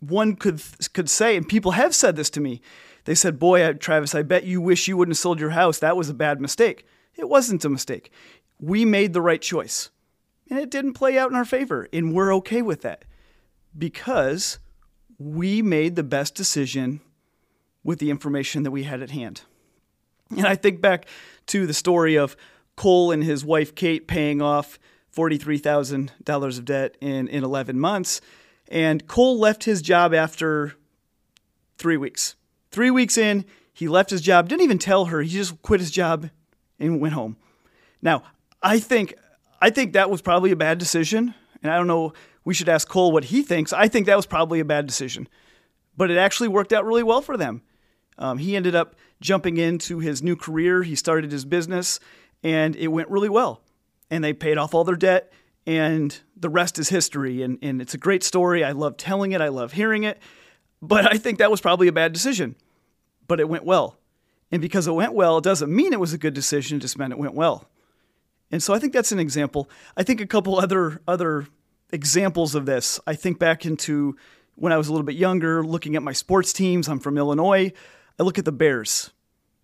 one 0.00 0.36
could 0.36 0.62
could 0.94 1.10
say, 1.10 1.36
and 1.36 1.46
people 1.46 1.72
have 1.72 1.94
said 1.94 2.16
this 2.16 2.30
to 2.30 2.40
me. 2.40 2.62
They 3.04 3.14
said, 3.14 3.38
"Boy, 3.38 3.62
uh, 3.62 3.74
Travis, 3.74 4.14
I 4.14 4.22
bet 4.22 4.44
you 4.44 4.60
wish 4.60 4.88
you 4.88 4.96
wouldn't 4.96 5.16
have 5.16 5.20
sold 5.20 5.40
your 5.40 5.50
house. 5.50 5.78
That 5.78 5.96
was 5.96 6.08
a 6.08 6.14
bad 6.14 6.40
mistake." 6.40 6.86
It 7.16 7.28
wasn't 7.28 7.64
a 7.64 7.68
mistake. 7.68 8.10
We 8.58 8.84
made 8.84 9.12
the 9.12 9.20
right 9.20 9.40
choice, 9.40 9.90
and 10.50 10.58
it 10.58 10.70
didn't 10.70 10.94
play 10.94 11.16
out 11.16 11.30
in 11.30 11.36
our 11.36 11.44
favor, 11.44 11.88
and 11.92 12.14
we're 12.14 12.34
okay 12.36 12.62
with 12.62 12.82
that 12.82 13.04
because 13.76 14.58
we 15.18 15.62
made 15.62 15.96
the 15.96 16.02
best 16.02 16.34
decision 16.34 17.00
with 17.82 17.98
the 17.98 18.10
information 18.10 18.62
that 18.62 18.70
we 18.70 18.84
had 18.84 19.02
at 19.02 19.10
hand. 19.10 19.42
And 20.30 20.46
I 20.46 20.54
think 20.54 20.80
back 20.80 21.06
to 21.46 21.66
the 21.66 21.74
story 21.74 22.16
of 22.16 22.36
Cole 22.76 23.12
and 23.12 23.22
his 23.22 23.44
wife 23.44 23.74
Kate 23.74 24.08
paying 24.08 24.42
off 24.42 24.78
$43,000 25.14 26.58
of 26.58 26.64
debt 26.64 26.96
in, 27.00 27.28
in 27.28 27.44
11 27.44 27.78
months. 27.78 28.20
And 28.68 29.06
Cole 29.06 29.38
left 29.38 29.64
his 29.64 29.82
job 29.82 30.14
after 30.14 30.74
three 31.78 31.96
weeks. 31.96 32.34
Three 32.74 32.90
weeks 32.90 33.16
in, 33.16 33.44
he 33.72 33.88
left 33.88 34.10
his 34.10 34.20
job, 34.20 34.48
didn't 34.48 34.62
even 34.62 34.78
tell 34.78 35.06
her. 35.06 35.22
He 35.22 35.30
just 35.30 35.62
quit 35.62 35.80
his 35.80 35.90
job 35.90 36.30
and 36.78 37.00
went 37.00 37.14
home. 37.14 37.36
Now, 38.02 38.24
I 38.62 38.80
think 38.80 39.14
I 39.60 39.70
think 39.70 39.92
that 39.92 40.10
was 40.10 40.20
probably 40.20 40.50
a 40.50 40.56
bad 40.56 40.78
decision. 40.78 41.34
And 41.62 41.72
I 41.72 41.76
don't 41.76 41.86
know, 41.86 42.12
we 42.44 42.52
should 42.52 42.68
ask 42.68 42.88
Cole 42.88 43.12
what 43.12 43.24
he 43.24 43.42
thinks. 43.42 43.72
I 43.72 43.88
think 43.88 44.06
that 44.06 44.16
was 44.16 44.26
probably 44.26 44.60
a 44.60 44.64
bad 44.64 44.86
decision. 44.86 45.28
But 45.96 46.10
it 46.10 46.18
actually 46.18 46.48
worked 46.48 46.72
out 46.72 46.84
really 46.84 47.02
well 47.02 47.22
for 47.22 47.36
them. 47.36 47.62
Um, 48.18 48.38
he 48.38 48.56
ended 48.56 48.74
up 48.74 48.96
jumping 49.20 49.56
into 49.56 50.00
his 50.00 50.22
new 50.22 50.36
career. 50.36 50.82
He 50.82 50.96
started 50.96 51.32
his 51.32 51.44
business, 51.44 52.00
and 52.42 52.76
it 52.76 52.88
went 52.88 53.08
really 53.08 53.30
well 53.30 53.62
and 54.10 54.22
they 54.22 54.32
paid 54.32 54.58
off 54.58 54.74
all 54.74 54.84
their 54.84 54.96
debt 54.96 55.32
and 55.66 56.20
the 56.36 56.48
rest 56.48 56.78
is 56.78 56.88
history 56.88 57.42
and, 57.42 57.58
and 57.62 57.80
it's 57.80 57.94
a 57.94 57.98
great 57.98 58.22
story 58.22 58.62
i 58.62 58.72
love 58.72 58.96
telling 58.96 59.32
it 59.32 59.40
i 59.40 59.48
love 59.48 59.72
hearing 59.72 60.04
it 60.04 60.18
but 60.82 61.10
i 61.10 61.16
think 61.16 61.38
that 61.38 61.50
was 61.50 61.60
probably 61.60 61.88
a 61.88 61.92
bad 61.92 62.12
decision 62.12 62.54
but 63.26 63.40
it 63.40 63.48
went 63.48 63.64
well. 63.64 63.98
And 64.50 64.60
because 64.62 64.86
it 64.86 64.92
went 64.92 65.14
well 65.14 65.38
it 65.38 65.44
doesn't 65.44 65.74
mean 65.74 65.92
it 65.92 66.00
was 66.00 66.12
a 66.12 66.18
good 66.18 66.34
decision 66.34 66.78
it 66.78 66.80
just 66.80 66.98
meant 66.98 67.12
it 67.12 67.18
went 67.18 67.34
well. 67.34 67.68
And 68.50 68.62
so 68.62 68.74
i 68.74 68.78
think 68.78 68.92
that's 68.92 69.12
an 69.12 69.18
example. 69.18 69.68
I 69.96 70.02
think 70.02 70.20
a 70.20 70.26
couple 70.26 70.58
other 70.58 71.00
other 71.08 71.46
examples 71.92 72.54
of 72.54 72.66
this. 72.66 73.00
I 73.06 73.14
think 73.14 73.38
back 73.38 73.66
into 73.66 74.16
when 74.56 74.72
i 74.72 74.76
was 74.76 74.88
a 74.88 74.92
little 74.92 75.06
bit 75.06 75.16
younger 75.16 75.64
looking 75.64 75.96
at 75.96 76.02
my 76.02 76.12
sports 76.12 76.52
teams. 76.52 76.88
I'm 76.88 77.00
from 77.00 77.18
illinois. 77.18 77.72
I 78.18 78.22
look 78.22 78.38
at 78.38 78.44
the 78.44 78.52
bears 78.52 79.10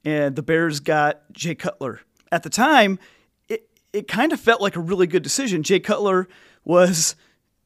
and 0.05 0.35
the 0.35 0.43
bears 0.43 0.81
got 0.81 1.33
jay 1.33 1.55
cutler. 1.55 2.00
At 2.33 2.43
the 2.43 2.50
time 2.50 2.99
it 3.93 4.09
kind 4.09 4.33
of 4.33 4.40
felt 4.40 4.61
like 4.61 4.76
a 4.76 4.81
really 4.81 5.07
good 5.07 5.23
decision. 5.23 5.62
Jay 5.62 5.81
Cutler 5.81 6.29
was 6.64 7.17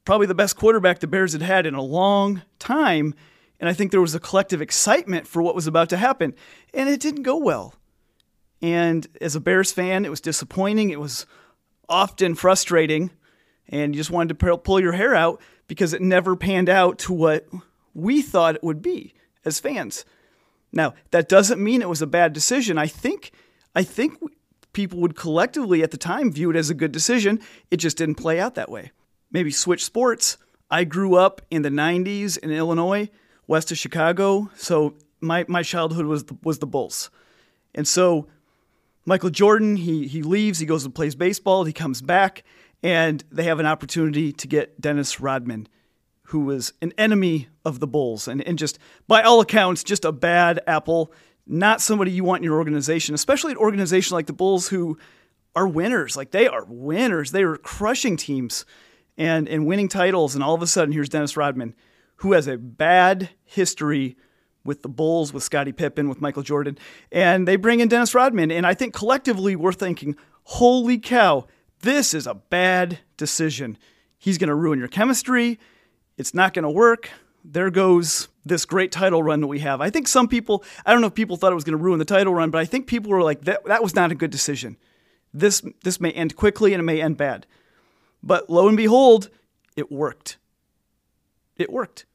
probably 0.04 0.26
the 0.26 0.34
best 0.34 0.56
quarterback 0.56 1.00
the 1.00 1.06
Bears 1.06 1.32
had 1.32 1.42
had 1.42 1.66
in 1.66 1.74
a 1.74 1.82
long 1.82 2.42
time. 2.58 3.14
And 3.60 3.68
I 3.68 3.72
think 3.72 3.90
there 3.90 4.00
was 4.00 4.14
a 4.14 4.20
collective 4.20 4.60
excitement 4.60 5.26
for 5.26 5.42
what 5.42 5.54
was 5.54 5.66
about 5.66 5.88
to 5.90 5.96
happen. 5.96 6.34
And 6.72 6.88
it 6.88 7.00
didn't 7.00 7.22
go 7.22 7.36
well. 7.36 7.74
And 8.60 9.06
as 9.20 9.36
a 9.36 9.40
Bears 9.40 9.72
fan, 9.72 10.04
it 10.04 10.10
was 10.10 10.20
disappointing. 10.20 10.90
It 10.90 11.00
was 11.00 11.26
often 11.88 12.34
frustrating. 12.34 13.10
And 13.68 13.94
you 13.94 14.00
just 14.00 14.10
wanted 14.10 14.38
to 14.38 14.56
pull 14.56 14.80
your 14.80 14.92
hair 14.92 15.14
out 15.14 15.40
because 15.66 15.92
it 15.92 16.02
never 16.02 16.36
panned 16.36 16.68
out 16.68 16.98
to 17.00 17.12
what 17.12 17.46
we 17.94 18.22
thought 18.22 18.56
it 18.56 18.64
would 18.64 18.82
be 18.82 19.14
as 19.44 19.60
fans. 19.60 20.04
Now, 20.72 20.94
that 21.12 21.28
doesn't 21.28 21.62
mean 21.62 21.80
it 21.80 21.88
was 21.88 22.02
a 22.02 22.06
bad 22.06 22.32
decision. 22.32 22.78
I 22.78 22.86
think 22.86 23.32
I 23.74 23.82
think 23.82 24.18
people 24.72 25.00
would 25.00 25.16
collectively 25.16 25.82
at 25.82 25.90
the 25.90 25.96
time 25.96 26.32
view 26.32 26.50
it 26.50 26.56
as 26.56 26.70
a 26.70 26.74
good 26.74 26.92
decision. 26.92 27.40
It 27.70 27.78
just 27.78 27.96
didn't 27.96 28.16
play 28.16 28.40
out 28.40 28.54
that 28.56 28.70
way. 28.70 28.92
Maybe 29.30 29.50
switch 29.50 29.84
sports. 29.84 30.36
I 30.70 30.84
grew 30.84 31.14
up 31.14 31.42
in 31.50 31.62
the 31.62 31.68
90s 31.68 32.38
in 32.38 32.50
Illinois, 32.50 33.08
west 33.46 33.70
of 33.70 33.78
Chicago. 33.78 34.50
So 34.56 34.94
my, 35.20 35.44
my 35.48 35.62
childhood 35.62 36.06
was 36.06 36.24
the, 36.24 36.36
was 36.42 36.58
the 36.58 36.66
Bulls. 36.66 37.10
And 37.74 37.86
so 37.86 38.26
Michael 39.04 39.30
Jordan, 39.30 39.76
he, 39.76 40.06
he 40.06 40.22
leaves, 40.22 40.58
he 40.58 40.66
goes 40.66 40.84
and 40.84 40.94
plays 40.94 41.14
baseball, 41.14 41.64
he 41.64 41.72
comes 41.72 42.00
back, 42.00 42.44
and 42.82 43.22
they 43.30 43.44
have 43.44 43.60
an 43.60 43.66
opportunity 43.66 44.32
to 44.32 44.46
get 44.46 44.80
Dennis 44.80 45.20
Rodman, 45.20 45.68
who 46.28 46.40
was 46.40 46.72
an 46.80 46.92
enemy 46.96 47.48
of 47.64 47.80
the 47.80 47.86
Bulls 47.86 48.28
and, 48.28 48.42
and 48.42 48.58
just, 48.58 48.78
by 49.06 49.22
all 49.22 49.40
accounts, 49.40 49.84
just 49.84 50.04
a 50.04 50.12
bad 50.12 50.60
apple, 50.66 51.12
not 51.46 51.80
somebody 51.80 52.10
you 52.10 52.24
want 52.24 52.40
in 52.40 52.44
your 52.44 52.56
organization, 52.56 53.14
especially 53.14 53.52
an 53.52 53.58
organization 53.58 54.14
like 54.14 54.26
the 54.26 54.32
Bulls 54.32 54.68
who 54.68 54.98
are 55.54 55.68
winners. 55.68 56.16
Like 56.16 56.30
they 56.30 56.46
are 56.46 56.64
winners. 56.66 57.30
They 57.30 57.42
are 57.42 57.56
crushing 57.56 58.16
teams 58.16 58.64
and, 59.16 59.48
and 59.48 59.66
winning 59.66 59.88
titles. 59.88 60.34
And 60.34 60.42
all 60.42 60.54
of 60.54 60.62
a 60.62 60.66
sudden, 60.66 60.92
here's 60.92 61.08
Dennis 61.08 61.36
Rodman, 61.36 61.74
who 62.24 62.32
has 62.32 62.48
a 62.48 62.56
bad 62.56 63.28
history 63.44 64.16
with 64.64 64.80
the 64.80 64.88
Bulls, 64.88 65.34
with 65.34 65.42
Scottie 65.42 65.72
Pippen, 65.72 66.08
with 66.08 66.22
Michael 66.22 66.42
Jordan. 66.42 66.78
And 67.12 67.46
they 67.46 67.56
bring 67.56 67.80
in 67.80 67.88
Dennis 67.88 68.14
Rodman. 68.14 68.50
And 68.50 68.66
I 68.66 68.72
think 68.72 68.94
collectively 68.94 69.54
we're 69.54 69.74
thinking, 69.74 70.16
holy 70.44 70.98
cow, 70.98 71.46
this 71.80 72.14
is 72.14 72.26
a 72.26 72.32
bad 72.32 73.00
decision. 73.18 73.76
He's 74.16 74.38
going 74.38 74.48
to 74.48 74.54
ruin 74.54 74.78
your 74.78 74.88
chemistry. 74.88 75.58
It's 76.16 76.32
not 76.32 76.54
going 76.54 76.62
to 76.62 76.70
work. 76.70 77.10
There 77.44 77.70
goes 77.70 78.28
this 78.42 78.64
great 78.64 78.90
title 78.90 79.22
run 79.22 79.42
that 79.42 79.48
we 79.48 79.58
have. 79.58 79.82
I 79.82 79.90
think 79.90 80.08
some 80.08 80.26
people, 80.26 80.64
I 80.86 80.92
don't 80.92 81.02
know 81.02 81.08
if 81.08 81.14
people 81.14 81.36
thought 81.36 81.52
it 81.52 81.56
was 81.56 81.64
going 81.64 81.76
to 81.76 81.84
ruin 81.84 81.98
the 81.98 82.06
title 82.06 82.34
run, 82.34 82.50
but 82.50 82.58
I 82.58 82.64
think 82.64 82.86
people 82.86 83.10
were 83.10 83.22
like, 83.22 83.42
that, 83.42 83.66
that 83.66 83.82
was 83.82 83.94
not 83.94 84.12
a 84.12 84.14
good 84.14 84.30
decision. 84.30 84.78
This, 85.34 85.62
this 85.82 86.00
may 86.00 86.10
end 86.12 86.36
quickly 86.36 86.72
and 86.72 86.80
it 86.80 86.84
may 86.84 87.02
end 87.02 87.18
bad. 87.18 87.46
But 88.22 88.48
lo 88.48 88.66
and 88.66 88.78
behold, 88.78 89.28
it 89.76 89.92
worked. 89.92 90.38
It 91.58 91.70
worked. 91.70 92.06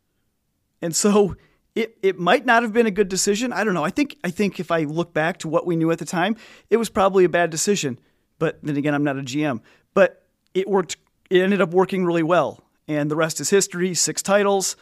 And 0.82 0.96
so 0.96 1.36
it, 1.76 1.98
it 2.02 2.20
might 2.20 2.46
not 2.46 2.64
have 2.64 2.74
been 2.74 2.86
a 2.86 2.92
good 2.92 3.10
decision. 3.10 3.54
I 3.54 3.64
don't 3.64 3.74
know. 3.74 3.84
I 3.84 3.90
think 3.90 4.18
I 4.24 4.32
think 4.32 4.60
if 4.60 4.72
I 4.72 4.84
look 4.84 5.14
back 5.14 5.38
to 5.40 5.48
what 5.48 5.66
we 5.66 5.76
knew 5.76 5.92
at 5.92 6.00
the 6.00 6.06
time, 6.06 6.36
it 6.70 6.78
was 6.78 6.90
probably 6.90 7.24
a 7.24 7.30
bad 7.30 7.50
decision. 7.50 8.00
But 8.38 8.60
then 8.64 8.78
again, 8.78 8.94
I'm 8.94 9.04
not 9.04 9.18
a 9.18 9.22
GM. 9.22 9.62
But 9.94 10.26
it 10.54 10.68
worked. 10.68 10.98
It 11.30 11.42
ended 11.42 11.62
up 11.62 11.72
working 11.72 12.06
really 12.06 12.24
well, 12.24 12.64
and 12.88 13.12
the 13.12 13.16
rest 13.16 13.40
is 13.40 13.50
history. 13.50 13.94
Six 13.94 14.22
titles, 14.22 14.76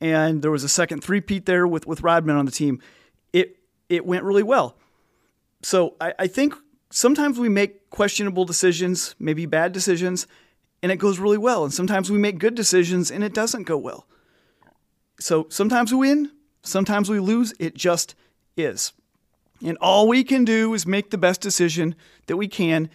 and 0.00 0.42
there 0.42 0.50
was 0.50 0.62
a 0.62 0.68
second 0.68 1.02
three-peat 1.02 1.46
there 1.46 1.66
with 1.66 1.86
with 1.86 2.02
Rodman 2.02 2.36
on 2.36 2.44
the 2.44 2.52
team. 2.52 2.80
It 3.32 3.56
it 3.88 4.06
went 4.06 4.24
really 4.24 4.42
well. 4.42 4.76
So 5.62 5.96
I, 6.00 6.14
I 6.20 6.26
think 6.26 6.54
sometimes 6.90 7.38
we 7.38 7.48
make 7.48 7.90
questionable 7.90 8.44
decisions, 8.44 9.14
maybe 9.18 9.46
bad 9.46 9.72
decisions, 9.72 10.26
and 10.82 10.90
it 10.92 10.96
goes 10.96 11.18
really 11.18 11.38
well. 11.38 11.64
And 11.64 11.72
sometimes 11.72 12.10
we 12.10 12.18
make 12.18 12.38
good 12.38 12.54
decisions 12.54 13.10
and 13.10 13.22
it 13.22 13.34
doesn't 13.34 13.64
go 13.64 13.76
well. 13.76 14.06
So 15.20 15.46
sometimes 15.50 15.92
we 15.92 15.98
win, 15.98 16.30
sometimes 16.62 17.08
we 17.08 17.20
lose. 17.20 17.54
It 17.60 17.74
just 17.74 18.14
is. 18.56 18.92
And 19.64 19.76
all 19.80 20.08
we 20.08 20.24
can 20.24 20.44
do 20.44 20.72
is 20.74 20.86
make 20.86 21.10
the 21.10 21.18
best 21.18 21.40
decision 21.40 21.94
that 22.26 22.36
we 22.36 22.48
can 22.48 22.88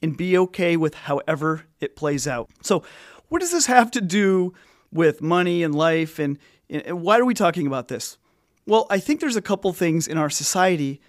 and 0.00 0.16
be 0.16 0.38
okay 0.38 0.76
with 0.76 0.94
however 0.94 1.64
it 1.80 1.96
plays 1.96 2.26
out. 2.26 2.50
So, 2.62 2.84
what 3.28 3.40
does 3.40 3.50
this 3.50 3.66
have 3.66 3.90
to 3.92 4.00
do 4.00 4.52
with 4.92 5.22
money 5.22 5.62
and 5.62 5.74
life? 5.74 6.18
And, 6.18 6.38
and 6.68 7.02
why 7.02 7.18
are 7.18 7.24
we 7.24 7.34
talking 7.34 7.66
about 7.66 7.88
this? 7.88 8.18
Well, 8.66 8.86
I 8.90 8.98
think 8.98 9.20
there's 9.20 9.36
a 9.36 9.42
couple 9.42 9.72
things 9.72 10.06
in 10.06 10.18
our 10.18 10.30
society 10.30 11.00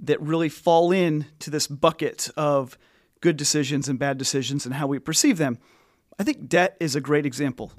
that 0.00 0.20
really 0.20 0.48
fall 0.48 0.90
in 0.90 1.26
to 1.40 1.50
this 1.50 1.66
bucket 1.66 2.30
of 2.36 2.78
good 3.20 3.36
decisions 3.36 3.88
and 3.88 3.98
bad 3.98 4.18
decisions 4.18 4.66
and 4.66 4.74
how 4.74 4.86
we 4.86 4.98
perceive 4.98 5.38
them. 5.38 5.58
I 6.18 6.24
think 6.24 6.48
debt 6.48 6.76
is 6.80 6.96
a 6.96 7.00
great 7.00 7.26
example. 7.26 7.72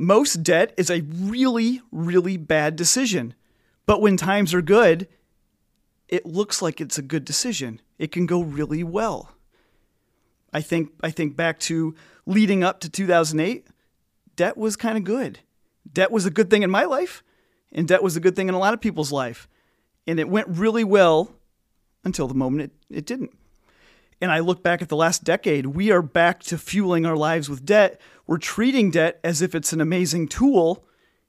Most 0.00 0.44
debt 0.44 0.72
is 0.76 0.90
a 0.90 1.00
really, 1.00 1.82
really 1.90 2.36
bad 2.36 2.76
decision. 2.76 3.34
But 3.84 4.00
when 4.00 4.16
times 4.16 4.54
are 4.54 4.62
good, 4.62 5.08
it 6.06 6.24
looks 6.24 6.62
like 6.62 6.80
it's 6.80 6.98
a 6.98 7.02
good 7.02 7.24
decision. 7.24 7.80
It 7.98 8.12
can 8.12 8.24
go 8.24 8.40
really 8.40 8.84
well. 8.84 9.32
I 10.52 10.60
think 10.60 10.92
I 11.02 11.10
think 11.10 11.34
back 11.34 11.58
to 11.60 11.96
leading 12.26 12.62
up 12.62 12.78
to 12.80 12.88
2008, 12.88 13.66
debt 14.36 14.56
was 14.56 14.76
kind 14.76 14.96
of 14.96 15.02
good. 15.02 15.40
Debt 15.92 16.12
was 16.12 16.24
a 16.24 16.30
good 16.30 16.48
thing 16.48 16.62
in 16.62 16.70
my 16.70 16.84
life, 16.84 17.24
and 17.72 17.88
debt 17.88 18.02
was 18.02 18.16
a 18.16 18.20
good 18.20 18.36
thing 18.36 18.48
in 18.48 18.54
a 18.54 18.58
lot 18.58 18.74
of 18.74 18.80
people's 18.80 19.10
life. 19.10 19.48
And 20.06 20.20
it 20.20 20.28
went 20.28 20.46
really 20.48 20.84
well 20.84 21.34
until 22.04 22.28
the 22.28 22.34
moment 22.34 22.70
it, 22.70 22.98
it 22.98 23.04
didn't. 23.04 23.36
And 24.20 24.32
I 24.32 24.40
look 24.40 24.62
back 24.62 24.82
at 24.82 24.88
the 24.88 24.96
last 24.96 25.22
decade, 25.24 25.66
we 25.66 25.90
are 25.90 26.02
back 26.02 26.42
to 26.44 26.58
fueling 26.58 27.06
our 27.06 27.16
lives 27.16 27.48
with 27.48 27.64
debt. 27.64 28.00
We're 28.26 28.38
treating 28.38 28.90
debt 28.90 29.20
as 29.22 29.42
if 29.42 29.54
it's 29.54 29.72
an 29.72 29.80
amazing 29.80 30.28
tool. 30.28 30.84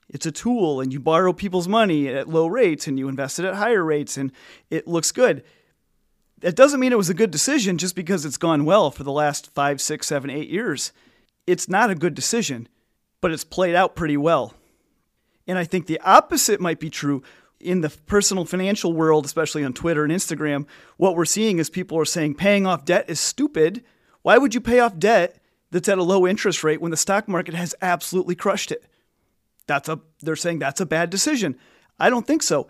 It's 0.10 0.26
a 0.26 0.32
tool, 0.32 0.82
and 0.82 0.92
you 0.92 1.00
borrow 1.00 1.34
people's 1.34 1.68
money 1.68 2.08
at 2.08 2.28
low 2.28 2.48
rates 2.48 2.88
and 2.88 2.98
you 2.98 3.08
invest 3.08 3.38
it 3.38 3.46
at 3.46 3.56
higher 3.56 3.84
rates, 3.84 4.18
and 4.18 4.32
it 4.72 4.88
looks 4.88 5.12
good. 5.12 5.44
That 6.40 6.56
doesn't 6.56 6.80
mean 6.80 6.92
it 6.92 6.98
was 6.98 7.10
a 7.10 7.14
good 7.14 7.30
decision 7.30 7.78
just 7.78 7.96
because 7.96 8.26
it's 8.26 8.38
gone 8.38 8.66
well 8.66 8.90
for 8.90 9.04
the 9.04 9.12
last 9.12 9.54
five, 9.54 9.80
six, 9.80 10.08
seven, 10.08 10.32
eight 10.32 10.50
years. 10.50 10.92
It's 11.46 11.70
not 11.70 11.92
a 11.92 11.96
good 11.96 12.16
decision, 12.16 12.68
but 13.22 13.32
it's 13.32 13.44
played 13.44 13.76
out 13.76 13.96
pretty 13.96 14.18
well. 14.18 14.56
And 15.48 15.58
I 15.58 15.64
think 15.64 15.86
the 15.86 16.00
opposite 16.00 16.60
might 16.60 16.80
be 16.80 16.90
true 16.90 17.22
in 17.60 17.82
the 17.82 17.90
personal 17.90 18.46
financial 18.46 18.94
world, 18.94 19.26
especially 19.26 19.64
on 19.64 19.74
Twitter 19.74 20.04
and 20.04 20.14
Instagram, 20.14 20.66
what 20.98 21.16
we're 21.16 21.26
seeing 21.26 21.60
is 21.60 21.70
people 21.70 21.98
are 22.00 22.06
saying 22.06 22.36
paying 22.36 22.66
off 22.66 22.86
debt 22.86 23.10
is 23.10 23.20
stupid. 23.20 23.84
Why 24.22 24.38
would 24.38 24.54
you 24.54 24.62
pay 24.62 24.80
off 24.80 24.98
debt 24.98 25.42
that's 25.72 25.90
at 25.90 25.98
a 25.98 26.04
low 26.04 26.26
interest 26.26 26.64
rate 26.64 26.82
when 26.82 26.92
the 26.92 26.98
stock 26.98 27.28
market 27.28 27.54
has 27.54 27.76
absolutely 27.82 28.36
crushed 28.36 28.72
it? 28.72 28.86
That's 29.68 29.90
a 29.90 30.00
they're 30.22 30.36
saying 30.36 30.60
that's 30.60 30.82
a 30.82 30.86
bad 30.86 31.10
decision. 31.10 31.58
I 32.00 32.10
don't 32.10 32.26
think 32.26 32.44
so. 32.44 32.68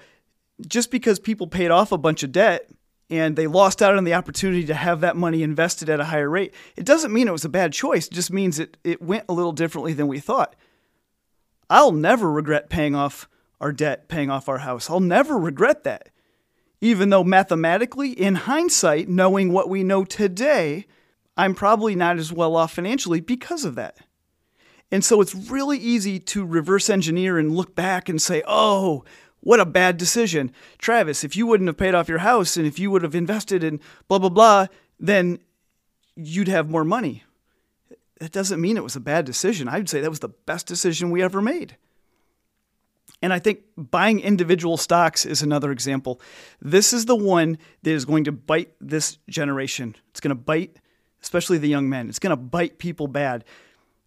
Just 0.67 0.91
because 0.91 1.19
people 1.19 1.48
paid 1.48 1.72
off 1.72 1.91
a 1.91 1.98
bunch 1.98 2.24
of 2.24 2.31
debt 2.31 2.69
and 3.10 3.36
they 3.36 3.48
lost 3.48 3.81
out 3.81 3.96
on 3.96 4.03
the 4.03 4.13
opportunity 4.13 4.65
to 4.65 4.74
have 4.74 5.01
that 5.01 5.15
money 5.15 5.41
invested 5.41 5.89
at 5.89 6.01
a 6.01 6.05
higher 6.05 6.29
rate, 6.29 6.53
it 6.75 6.86
doesn't 6.86 7.13
mean 7.13 7.27
it 7.27 7.31
was 7.31 7.46
a 7.46 7.50
bad 7.50 7.72
choice. 7.72 8.08
It 8.08 8.13
just 8.13 8.34
means 8.34 8.60
it, 8.60 8.77
it 8.84 9.01
went 9.01 9.25
a 9.29 9.34
little 9.34 9.53
differently 9.53 9.93
than 9.93 10.08
we 10.08 10.19
thought. 10.19 10.55
I'll 11.69 11.91
never 11.91 12.29
regret 12.29 12.69
paying 12.69 12.96
off 12.96 13.29
our 13.60 13.72
debt, 13.72 14.08
paying 14.08 14.30
off 14.30 14.50
our 14.50 14.60
house. 14.60 14.89
I'll 14.89 15.00
never 15.00 15.38
regret 15.38 15.84
that. 15.84 16.10
Even 16.82 17.10
though 17.10 17.24
mathematically, 17.24 18.12
in 18.12 18.36
hindsight, 18.36 19.10
knowing 19.10 19.51
what 19.51 19.70
we 19.70 19.84
know 19.84 20.06
today, 20.06 20.86
I'm 21.36 21.54
probably 21.54 21.96
not 21.96 22.18
as 22.18 22.32
well 22.32 22.56
off 22.56 22.74
financially 22.74 23.20
because 23.20 23.66
of 23.66 23.75
that. 23.75 23.98
And 24.92 25.04
so 25.04 25.22
it's 25.22 25.36
really 25.36 25.78
easy 25.78 26.20
to 26.20 26.46
reverse 26.46 26.89
engineer 26.89 27.38
and 27.38 27.56
look 27.56 27.75
back 27.75 28.10
and 28.10 28.22
say, 28.22 28.42
oh, 28.48 29.04
what 29.42 29.60
a 29.60 29.66
bad 29.66 29.98
decision. 29.98 30.51
Travis, 30.78 31.24
if 31.24 31.36
you 31.36 31.46
wouldn't 31.46 31.68
have 31.68 31.78
paid 31.78 31.96
off 31.96 32.10
your 32.10 32.20
house 32.20 32.58
and 32.58 32.66
if 32.66 32.80
you 32.80 32.92
would 32.92 33.04
have 33.04 33.16
invested 33.16 33.63
in 33.63 33.80
blah, 34.08 34.20
blah, 34.20 34.30
blah, 34.30 34.68
then 35.00 35.39
you'd 36.16 36.48
have 36.48 36.70
more 36.70 36.84
money. 36.84 37.24
That 38.20 38.32
doesn't 38.32 38.60
mean 38.60 38.75
it 38.75 38.84
was 38.84 38.98
a 38.98 39.01
bad 39.01 39.25
decision. 39.25 39.68
I'd 39.70 39.88
say 39.88 40.01
that 40.01 40.10
was 40.10 40.20
the 40.20 40.30
best 40.30 40.66
decision 40.66 41.12
we 41.12 41.22
ever 41.22 41.42
made. 41.42 41.78
And 43.21 43.33
I 43.33 43.39
think 43.39 43.61
buying 43.75 44.19
individual 44.19 44.77
stocks 44.77 45.25
is 45.25 45.41
another 45.41 45.71
example. 45.71 46.21
This 46.61 46.93
is 46.93 47.05
the 47.05 47.15
one 47.15 47.57
that 47.83 47.91
is 47.91 48.05
going 48.05 48.23
to 48.25 48.31
bite 48.31 48.73
this 48.79 49.17
generation. 49.29 49.95
It's 50.11 50.21
going 50.21 50.29
to 50.29 50.35
bite, 50.35 50.77
especially 51.21 51.57
the 51.57 51.67
young 51.67 51.89
men. 51.89 52.07
It's 52.07 52.19
going 52.19 52.31
to 52.31 52.38
bite 52.38 52.77
people 52.77 53.07
bad 53.07 53.43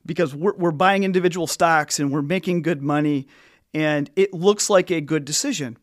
because 0.06 0.34
we're, 0.34 0.54
we're 0.54 0.70
buying 0.70 1.04
individual 1.04 1.46
stocks 1.46 2.00
and 2.00 2.10
we're 2.10 2.22
making 2.22 2.62
good 2.62 2.82
money, 2.82 3.28
and 3.74 4.10
it 4.16 4.32
looks 4.34 4.68
like 4.68 4.90
a 4.90 5.00
good 5.00 5.24
decision. 5.24 5.76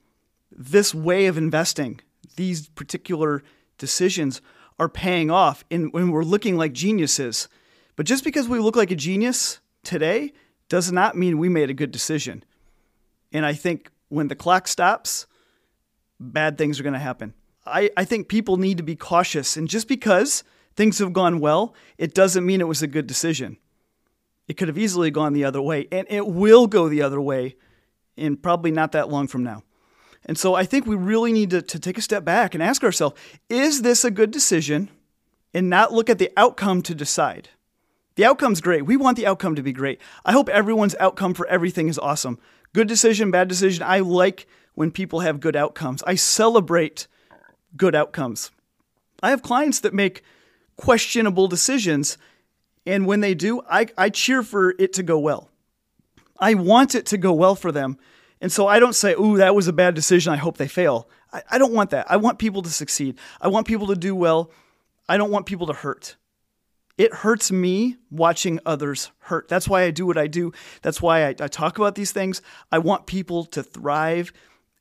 This 0.51 0.93
way 0.93 1.27
of 1.27 1.38
investing, 1.38 2.01
these 2.36 2.67
particular 2.69 3.43
decisions 3.77 4.41
are 4.79 4.89
paying 4.89 5.29
off 5.29 5.63
and 5.69 5.91
when 5.93 6.12
we're 6.12 6.24
looking 6.24 6.57
like 6.57 6.74
geniuses. 6.74 7.48
But 7.95 8.05
just 8.05 8.24
because 8.24 8.48
we 8.48 8.59
look 8.59 8.75
like 8.75 8.91
a 8.91 8.95
genius 8.95 9.59
today 9.83 10.33
does 10.69 10.91
not 10.91 11.17
mean 11.17 11.38
we 11.38 11.50
made 11.50 11.69
a 11.69 11.74
good 11.74 11.91
decision. 11.91 12.43
And 13.31 13.45
I 13.45 13.53
think 13.53 13.91
when 14.09 14.27
the 14.27 14.36
clock 14.36 14.67
stops, 14.67 15.27
bad 16.19 16.57
things 16.57 16.79
are 16.79 16.83
going 16.83 16.93
to 16.93 17.00
happen. 17.00 17.33
I, 17.65 17.91
I 17.95 18.05
think 18.05 18.27
people 18.27 18.57
need 18.57 18.77
to 18.77 18.83
be 18.83 18.95
cautious. 18.95 19.55
And 19.57 19.67
just 19.67 19.88
because 19.88 20.43
things 20.75 21.00
have 21.00 21.13
gone 21.13 21.39
well, 21.39 21.75
it 21.98 22.13
doesn't 22.13 22.45
mean 22.45 22.62
it 22.62 22.67
was 22.67 22.81
a 22.81 22.88
good 22.88 23.07
decision. 23.07 23.57
It 24.48 24.57
could 24.57 24.67
have 24.67 24.77
easily 24.77 25.12
gone 25.12 25.33
the 25.33 25.45
other 25.45 25.62
way, 25.62 25.88
and 25.91 26.07
it 26.09 26.25
will 26.25 26.65
go 26.65 26.89
the 26.89 27.03
other 27.03 27.21
way 27.21 27.55
in 28.17 28.36
probably 28.36 28.71
not 28.71 28.93
that 28.93 29.09
long 29.09 29.27
from 29.27 29.43
now. 29.43 29.63
And 30.25 30.38
so 30.38 30.55
I 30.55 30.65
think 30.65 30.86
we 30.86 30.95
really 30.95 31.31
need 31.31 31.51
to, 31.51 31.62
to 31.62 31.79
take 31.79 31.98
a 31.98 32.01
step 32.01 32.25
back 32.25 32.53
and 32.53 32.63
ask 32.63 32.83
ourselves 32.83 33.15
is 33.48 33.81
this 33.81 34.03
a 34.03 34.12
good 34.12 34.31
decision? 34.31 34.89
And 35.51 35.67
not 35.69 35.91
look 35.91 36.12
at 36.12 36.19
the 36.19 36.31
outcome 36.38 36.83
to 36.83 36.93
decide. 36.93 37.50
The 38.16 38.25
outcome's 38.25 38.62
great. 38.62 38.86
We 38.86 38.98
want 38.98 39.18
the 39.18 39.28
outcome 39.28 39.56
to 39.56 39.63
be 39.63 39.72
great. 39.72 40.01
I 40.25 40.32
hope 40.32 40.50
everyone's 40.50 40.96
outcome 41.00 41.34
for 41.34 41.48
everything 41.48 41.88
is 41.88 41.98
awesome. 41.98 42.38
Good 42.74 42.88
decision, 42.88 43.32
bad 43.32 43.48
decision. 43.48 43.84
I 43.84 44.00
like 44.00 44.48
when 44.75 44.92
people 44.92 45.22
have 45.22 45.39
good 45.39 45.56
outcomes. 45.56 46.04
I 46.04 46.16
celebrate 46.16 47.08
good 47.78 47.96
outcomes. 47.96 48.51
I 49.22 49.30
have 49.30 49.42
clients 49.42 49.80
that 49.82 49.94
make 49.94 50.24
questionable 50.78 51.48
decisions, 51.48 52.18
And 52.86 53.06
when 53.06 53.20
they 53.20 53.36
do, 53.36 53.62
I, 53.70 53.88
I 53.98 54.10
cheer 54.10 54.42
for 54.42 54.74
it 54.80 54.94
to 54.94 55.04
go 55.04 55.20
well. 55.20 55.50
I 56.39 56.54
want 56.54 56.96
it 56.96 57.06
to 57.08 57.18
go 57.18 57.34
well 57.34 57.56
for 57.56 57.72
them. 57.72 57.98
And 58.42 58.51
so 58.51 58.68
I 58.68 58.80
don't 58.80 58.96
say, 58.96 59.13
ooh, 59.13 59.38
that 59.38 59.54
was 59.54 59.68
a 59.68 59.74
bad 59.74 59.94
decision. 59.94 60.34
I 60.34 60.38
hope 60.38 60.58
they 60.58 60.68
fail. 60.68 61.10
I, 61.34 61.44
I 61.51 61.58
don't 61.58 61.74
want 61.74 61.89
that. 61.89 62.10
I 62.10 62.18
want 62.18 62.39
people 62.39 62.62
to 62.62 62.70
succeed. 62.70 63.18
I 63.42 63.50
want 63.50 63.68
people 63.68 63.88
to 63.88 63.96
do 63.96 64.16
well. 64.16 64.51
I 65.08 65.18
don't 65.18 65.32
want 65.32 65.46
people 65.46 65.68
to 65.68 65.74
hurt. 65.74 66.16
It 67.00 67.13
hurts 67.13 67.50
me 67.50 67.96
watching 68.12 68.60
others 68.65 69.10
hurt. 69.20 69.48
That's 69.48 69.70
why 69.70 69.84
I 69.84 69.91
do 69.91 70.06
what 70.06 70.18
I 70.18 70.27
do. 70.27 70.51
That's 70.82 71.01
why 71.01 71.27
I, 71.27 71.29
I 71.29 71.48
talk 71.48 71.77
about 71.77 71.96
these 71.96 72.12
things. 72.12 72.41
I 72.74 72.79
want 72.79 73.08
people 73.08 73.46
to 73.46 73.63
thrive 73.63 74.34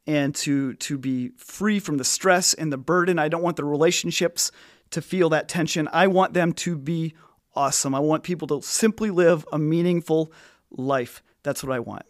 and 0.04 0.34
to 0.34 0.75
to 0.75 0.98
be 0.98 1.30
free 1.37 1.78
from 1.78 1.96
the 1.96 2.04
stress 2.04 2.54
and 2.54 2.72
the 2.72 2.76
burden. 2.76 3.20
I 3.20 3.28
don't 3.28 3.44
want 3.44 3.56
the 3.56 3.64
relationships 3.64 4.50
to 4.90 5.00
feel 5.00 5.28
that 5.28 5.48
tension. 5.48 5.88
I 5.92 6.08
want 6.08 6.34
them 6.34 6.52
to 6.54 6.76
be 6.76 7.14
awesome. 7.54 7.94
I 7.94 8.00
want 8.00 8.25
people 8.25 8.48
to 8.48 8.62
simply 8.62 9.10
live 9.10 9.46
a 9.52 9.58
meaningful 9.58 10.32
life. 10.72 11.22
That's 11.44 11.62
what 11.62 11.72
I 11.72 11.78
want. 11.78 12.02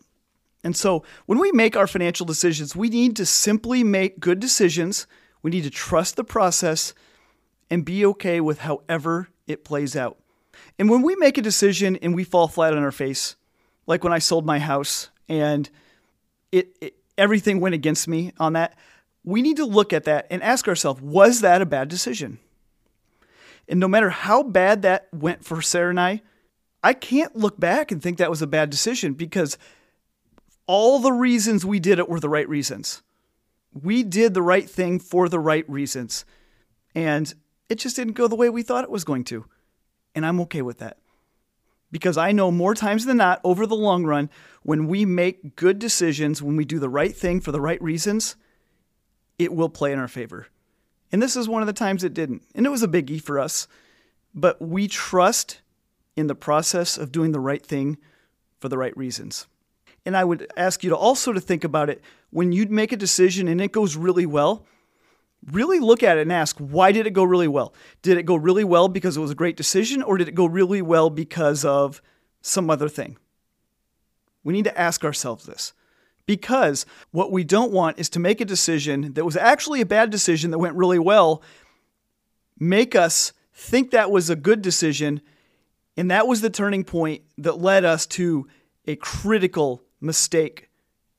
And 0.64 0.74
so, 0.74 1.04
when 1.26 1.38
we 1.38 1.52
make 1.52 1.76
our 1.76 1.86
financial 1.86 2.24
decisions, 2.24 2.74
we 2.74 2.88
need 2.88 3.14
to 3.16 3.26
simply 3.26 3.84
make 3.84 4.20
good 4.20 4.40
decisions. 4.40 5.06
We 5.42 5.50
need 5.50 5.64
to 5.64 5.70
trust 5.70 6.16
the 6.16 6.24
process 6.24 6.94
and 7.68 7.84
be 7.84 8.06
okay 8.06 8.40
with 8.40 8.60
however 8.60 9.28
it 9.48 9.64
plays 9.64 9.96
out. 9.96 10.18
And 10.78 10.88
when 10.88 11.02
we 11.02 11.16
make 11.16 11.38
a 11.38 11.42
decision 11.42 11.96
and 11.96 12.14
we 12.14 12.22
fall 12.22 12.46
flat 12.46 12.74
on 12.74 12.82
our 12.82 12.92
face, 12.92 13.34
like 13.86 14.04
when 14.04 14.12
I 14.12 14.18
sold 14.18 14.46
my 14.46 14.58
house 14.58 15.10
and 15.28 15.68
it, 16.52 16.76
it 16.80 16.94
everything 17.16 17.60
went 17.60 17.74
against 17.74 18.06
me 18.06 18.32
on 18.38 18.52
that. 18.52 18.76
We 19.24 19.42
need 19.42 19.56
to 19.56 19.64
look 19.64 19.92
at 19.92 20.04
that 20.04 20.26
and 20.30 20.42
ask 20.42 20.68
ourselves, 20.68 21.02
was 21.02 21.40
that 21.40 21.60
a 21.60 21.66
bad 21.66 21.88
decision? 21.88 22.38
And 23.68 23.80
no 23.80 23.88
matter 23.88 24.10
how 24.10 24.42
bad 24.42 24.82
that 24.82 25.08
went 25.12 25.44
for 25.44 25.60
Sarah 25.60 25.90
and 25.90 26.00
I, 26.00 26.22
I 26.82 26.94
can't 26.94 27.36
look 27.36 27.58
back 27.58 27.90
and 27.90 28.02
think 28.02 28.18
that 28.18 28.30
was 28.30 28.40
a 28.40 28.46
bad 28.46 28.70
decision 28.70 29.14
because 29.14 29.58
all 30.66 31.00
the 31.00 31.12
reasons 31.12 31.64
we 31.64 31.80
did 31.80 31.98
it 31.98 32.08
were 32.08 32.20
the 32.20 32.28
right 32.28 32.48
reasons. 32.48 33.02
We 33.72 34.02
did 34.02 34.32
the 34.32 34.42
right 34.42 34.68
thing 34.68 34.98
for 34.98 35.28
the 35.28 35.40
right 35.40 35.68
reasons. 35.68 36.24
And 36.94 37.34
it 37.68 37.76
just 37.76 37.96
didn't 37.96 38.14
go 38.14 38.28
the 38.28 38.36
way 38.36 38.48
we 38.48 38.62
thought 38.62 38.84
it 38.84 38.90
was 38.90 39.04
going 39.04 39.24
to. 39.24 39.46
And 40.14 40.24
I'm 40.24 40.40
okay 40.40 40.62
with 40.62 40.78
that 40.78 40.98
because 41.90 42.18
I 42.18 42.32
know 42.32 42.50
more 42.50 42.74
times 42.74 43.06
than 43.06 43.16
not 43.16 43.40
over 43.44 43.66
the 43.66 43.76
long 43.76 44.04
run, 44.04 44.30
when 44.62 44.86
we 44.86 45.04
make 45.04 45.56
good 45.56 45.78
decisions, 45.78 46.42
when 46.42 46.56
we 46.56 46.64
do 46.64 46.78
the 46.78 46.88
right 46.88 47.14
thing 47.14 47.40
for 47.40 47.52
the 47.52 47.60
right 47.60 47.80
reasons, 47.82 48.36
it 49.38 49.52
will 49.52 49.68
play 49.68 49.92
in 49.92 49.98
our 49.98 50.08
favor. 50.08 50.48
And 51.10 51.22
this 51.22 51.36
is 51.36 51.48
one 51.48 51.62
of 51.62 51.66
the 51.66 51.72
times 51.72 52.04
it 52.04 52.14
didn't. 52.14 52.42
And 52.54 52.66
it 52.66 52.70
was 52.70 52.82
a 52.82 52.88
biggie 52.88 53.22
for 53.22 53.38
us. 53.38 53.66
But 54.34 54.60
we 54.60 54.88
trust 54.88 55.62
in 56.16 56.26
the 56.26 56.34
process 56.34 56.98
of 56.98 57.12
doing 57.12 57.32
the 57.32 57.40
right 57.40 57.64
thing 57.64 57.96
for 58.58 58.68
the 58.68 58.76
right 58.76 58.96
reasons. 58.96 59.46
And 60.04 60.16
I 60.16 60.24
would 60.24 60.50
ask 60.56 60.82
you 60.84 60.90
to 60.90 60.96
also 60.96 61.32
to 61.32 61.40
think 61.40 61.64
about 61.64 61.88
it 61.88 62.02
when 62.30 62.52
you 62.52 62.66
make 62.66 62.92
a 62.92 62.96
decision 62.96 63.48
and 63.48 63.60
it 63.60 63.72
goes 63.72 63.96
really 63.96 64.26
well, 64.26 64.66
really 65.46 65.78
look 65.78 66.02
at 66.02 66.18
it 66.18 66.22
and 66.22 66.32
ask, 66.32 66.56
why 66.58 66.92
did 66.92 67.06
it 67.06 67.12
go 67.12 67.24
really 67.24 67.48
well? 67.48 67.74
Did 68.02 68.18
it 68.18 68.24
go 68.24 68.36
really 68.36 68.64
well 68.64 68.88
because 68.88 69.16
it 69.16 69.20
was 69.20 69.30
a 69.30 69.36
great 69.36 69.56
decision, 69.56 70.02
or 70.02 70.18
did 70.18 70.28
it 70.28 70.34
go 70.34 70.46
really 70.46 70.82
well 70.82 71.10
because 71.10 71.64
of 71.64 72.02
some 72.40 72.70
other 72.70 72.88
thing? 72.88 73.16
We 74.44 74.52
need 74.52 74.64
to 74.64 74.78
ask 74.78 75.04
ourselves 75.04 75.46
this. 75.46 75.72
Because 76.26 76.84
what 77.10 77.32
we 77.32 77.42
don't 77.42 77.72
want 77.72 77.98
is 77.98 78.10
to 78.10 78.18
make 78.18 78.40
a 78.40 78.44
decision 78.44 79.14
that 79.14 79.24
was 79.24 79.36
actually 79.36 79.80
a 79.80 79.86
bad 79.86 80.10
decision 80.10 80.50
that 80.50 80.58
went 80.58 80.74
really 80.74 80.98
well, 80.98 81.42
make 82.58 82.94
us 82.94 83.32
think 83.54 83.90
that 83.90 84.10
was 84.10 84.28
a 84.28 84.36
good 84.36 84.60
decision, 84.60 85.22
and 85.96 86.10
that 86.10 86.26
was 86.26 86.42
the 86.42 86.50
turning 86.50 86.84
point 86.84 87.22
that 87.38 87.60
led 87.60 87.84
us 87.84 88.06
to 88.06 88.46
a 88.86 88.96
critical 88.96 89.82
mistake 90.00 90.68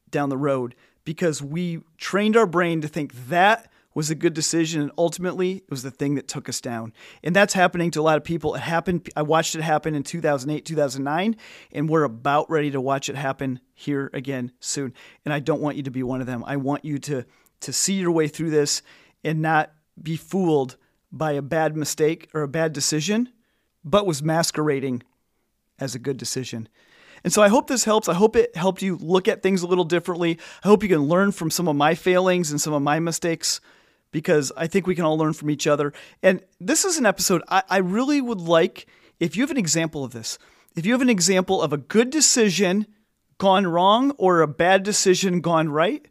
down 0.09 0.29
the 0.29 0.38
road 0.38 0.75
because 1.03 1.41
we 1.41 1.79
trained 1.97 2.38
our 2.38 2.45
brain 2.45 2.81
to 2.81 2.88
think 2.88 3.13
that 3.29 3.71
was 4.00 4.10
a 4.10 4.15
good 4.15 4.34
decision 4.34 4.82
and 4.82 4.91
ultimately 4.97 5.58
it 5.58 5.69
was 5.69 5.84
the 5.84 5.91
thing 5.91 6.15
that 6.15 6.26
took 6.26 6.47
us 6.47 6.62
down. 6.62 6.93
And 7.21 7.36
that's 7.36 7.54
happening 7.54 7.91
to 7.91 8.00
a 8.00 8.02
lot 8.02 8.15
of 8.15 8.23
people. 8.23 8.56
It 8.56 8.62
happened 8.62 9.10
i 9.13 9.21
watched 9.21 9.56
it 9.56 9.62
happen 9.62 9.93
in 9.93 10.04
2008 10.04 10.63
2009 10.63 11.36
and 11.73 11.89
we're 11.89 12.06
about 12.06 12.50
ready 12.50 12.71
to 12.71 12.80
watch 12.80 13.10
it 13.10 13.17
happen 13.17 13.60
here 13.73 14.10
again 14.13 14.54
soon. 14.62 14.93
And 15.26 15.34
i 15.34 15.41
don't 15.41 15.60
want 15.60 15.76
you 15.76 15.84
to 15.84 15.91
be 15.91 16.02
one 16.02 16.21
of 16.21 16.28
them. 16.28 16.45
I 16.47 16.56
want 16.56 16.86
you 16.86 16.97
to 17.00 17.26
to 17.60 17.73
see 17.73 17.95
your 17.95 18.12
way 18.12 18.30
through 18.30 18.52
this 18.52 18.82
and 19.26 19.41
not 19.41 19.73
be 20.02 20.15
fooled 20.15 20.78
by 21.12 21.34
a 21.34 21.41
bad 21.41 21.76
mistake 21.76 22.30
or 22.34 22.41
a 22.41 22.47
bad 22.47 22.71
decision 22.71 23.28
but 23.84 24.08
was 24.08 24.23
masquerading 24.23 25.04
as 25.78 25.93
a 25.93 26.00
good 26.00 26.15
decision. 26.15 26.69
And 27.26 27.34
so 27.34 27.41
I 27.41 27.50
hope 27.50 27.67
this 27.67 27.84
helps. 27.84 28.08
I 28.08 28.13
hope 28.13 28.38
it 28.38 28.56
helped 28.56 28.82
you 28.82 28.95
look 28.95 29.28
at 29.28 29.43
things 29.43 29.62
a 29.62 29.67
little 29.67 29.84
differently. 29.84 30.39
I 30.63 30.69
hope 30.69 30.84
you 30.84 30.89
can 30.89 31.04
learn 31.04 31.34
from 31.34 31.52
some 31.52 31.67
of 31.67 31.76
my 31.76 31.95
failings 31.95 32.50
and 32.50 32.62
some 32.62 32.71
of 32.71 32.82
my 32.82 33.00
mistakes 33.02 33.60
because 34.12 34.52
I 34.58 34.67
think 34.67 34.88
we 34.88 34.95
can 34.95 35.06
all 35.06 35.17
learn 35.17 35.34
from 35.34 35.50
each 35.50 35.67
other. 35.67 35.93
And 36.24 36.41
this 36.60 36.86
is 36.86 36.98
an 36.98 37.06
episode 37.06 37.43
I, 37.48 37.63
I 37.69 37.78
really 37.78 38.22
would 38.22 38.41
like 38.41 38.88
if 39.19 39.36
you 39.36 39.43
have 39.43 39.52
an 39.52 39.58
example 39.58 40.04
of 40.04 40.12
this, 40.12 40.39
if 40.76 40.86
you 40.86 40.93
have 40.93 41.02
an 41.02 41.10
example 41.10 41.62
of 41.62 41.74
a 41.74 41.78
good 41.78 42.10
decision 42.10 42.88
gone 43.38 43.67
wrong 43.67 44.12
or 44.12 44.41
a 44.41 44.48
bad 44.48 44.84
decision 44.84 45.41
gone 45.41 45.69
right, 45.69 46.08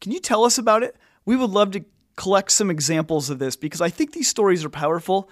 can 0.00 0.12
you 0.12 0.20
tell 0.20 0.44
us 0.44 0.58
about 0.58 0.82
it? 0.82 0.96
We 1.24 1.36
would 1.36 1.50
love 1.50 1.72
to 1.72 1.84
collect 2.16 2.50
some 2.50 2.70
examples 2.70 3.30
of 3.30 3.38
this 3.38 3.56
because 3.56 3.80
I 3.80 3.88
think 3.88 4.12
these 4.12 4.28
stories 4.28 4.64
are 4.64 4.70
powerful. 4.70 5.30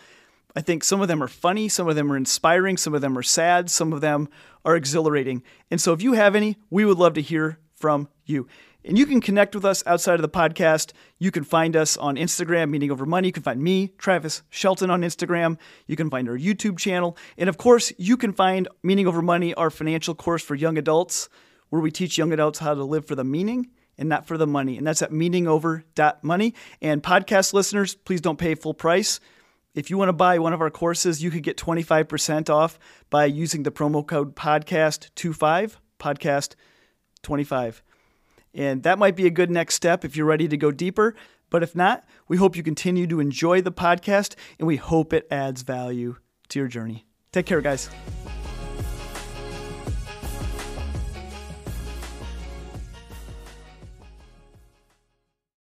I 0.54 0.60
think 0.60 0.84
some 0.84 1.00
of 1.00 1.08
them 1.08 1.22
are 1.22 1.28
funny, 1.28 1.68
some 1.68 1.88
of 1.88 1.96
them 1.96 2.10
are 2.10 2.16
inspiring, 2.16 2.76
some 2.76 2.94
of 2.94 3.00
them 3.00 3.18
are 3.18 3.22
sad, 3.22 3.68
some 3.68 3.92
of 3.92 4.00
them 4.00 4.28
are 4.64 4.76
exhilarating. 4.76 5.42
And 5.70 5.80
so 5.80 5.92
if 5.92 6.02
you 6.02 6.14
have 6.14 6.34
any, 6.34 6.56
we 6.70 6.84
would 6.84 6.98
love 6.98 7.14
to 7.14 7.22
hear 7.22 7.58
from 7.74 8.08
you. 8.24 8.46
And 8.86 8.96
you 8.96 9.04
can 9.04 9.20
connect 9.20 9.56
with 9.56 9.64
us 9.64 9.82
outside 9.84 10.14
of 10.14 10.22
the 10.22 10.28
podcast. 10.28 10.92
You 11.18 11.32
can 11.32 11.42
find 11.42 11.74
us 11.74 11.96
on 11.96 12.14
Instagram, 12.14 12.70
Meaning 12.70 12.92
Over 12.92 13.04
Money. 13.04 13.26
You 13.28 13.32
can 13.32 13.42
find 13.42 13.60
me, 13.60 13.88
Travis 13.98 14.44
Shelton, 14.48 14.90
on 14.90 15.02
Instagram. 15.02 15.58
You 15.88 15.96
can 15.96 16.08
find 16.08 16.28
our 16.28 16.38
YouTube 16.38 16.78
channel. 16.78 17.16
And 17.36 17.48
of 17.48 17.58
course, 17.58 17.92
you 17.98 18.16
can 18.16 18.32
find 18.32 18.68
Meaning 18.84 19.08
Over 19.08 19.22
Money, 19.22 19.54
our 19.54 19.70
financial 19.70 20.14
course 20.14 20.44
for 20.44 20.54
young 20.54 20.78
adults, 20.78 21.28
where 21.70 21.82
we 21.82 21.90
teach 21.90 22.16
young 22.16 22.32
adults 22.32 22.60
how 22.60 22.74
to 22.74 22.84
live 22.84 23.06
for 23.06 23.16
the 23.16 23.24
meaning 23.24 23.70
and 23.98 24.08
not 24.08 24.24
for 24.24 24.38
the 24.38 24.46
money. 24.46 24.78
And 24.78 24.86
that's 24.86 25.02
at 25.02 25.10
meaningover.money. 25.10 26.54
And 26.80 27.02
podcast 27.02 27.52
listeners, 27.54 27.96
please 27.96 28.20
don't 28.20 28.38
pay 28.38 28.54
full 28.54 28.74
price. 28.74 29.18
If 29.74 29.90
you 29.90 29.98
want 29.98 30.10
to 30.10 30.14
buy 30.14 30.38
one 30.38 30.52
of 30.52 30.60
our 30.60 30.70
courses, 30.70 31.20
you 31.20 31.32
could 31.32 31.42
get 31.42 31.56
25% 31.56 32.50
off 32.50 32.78
by 33.10 33.24
using 33.24 33.64
the 33.64 33.72
promo 33.72 34.06
code 34.06 34.36
podcast25, 34.36 35.74
podcast25. 35.98 37.80
And 38.56 38.82
that 38.82 38.98
might 38.98 39.14
be 39.14 39.26
a 39.26 39.30
good 39.30 39.50
next 39.50 39.74
step 39.74 40.04
if 40.04 40.16
you're 40.16 40.26
ready 40.26 40.48
to 40.48 40.56
go 40.56 40.72
deeper. 40.72 41.14
But 41.50 41.62
if 41.62 41.76
not, 41.76 42.04
we 42.26 42.38
hope 42.38 42.56
you 42.56 42.62
continue 42.62 43.06
to 43.06 43.20
enjoy 43.20 43.60
the 43.60 43.70
podcast 43.70 44.34
and 44.58 44.66
we 44.66 44.76
hope 44.76 45.12
it 45.12 45.28
adds 45.30 45.62
value 45.62 46.16
to 46.48 46.58
your 46.58 46.68
journey. 46.68 47.06
Take 47.32 47.46
care, 47.46 47.60
guys. 47.60 47.88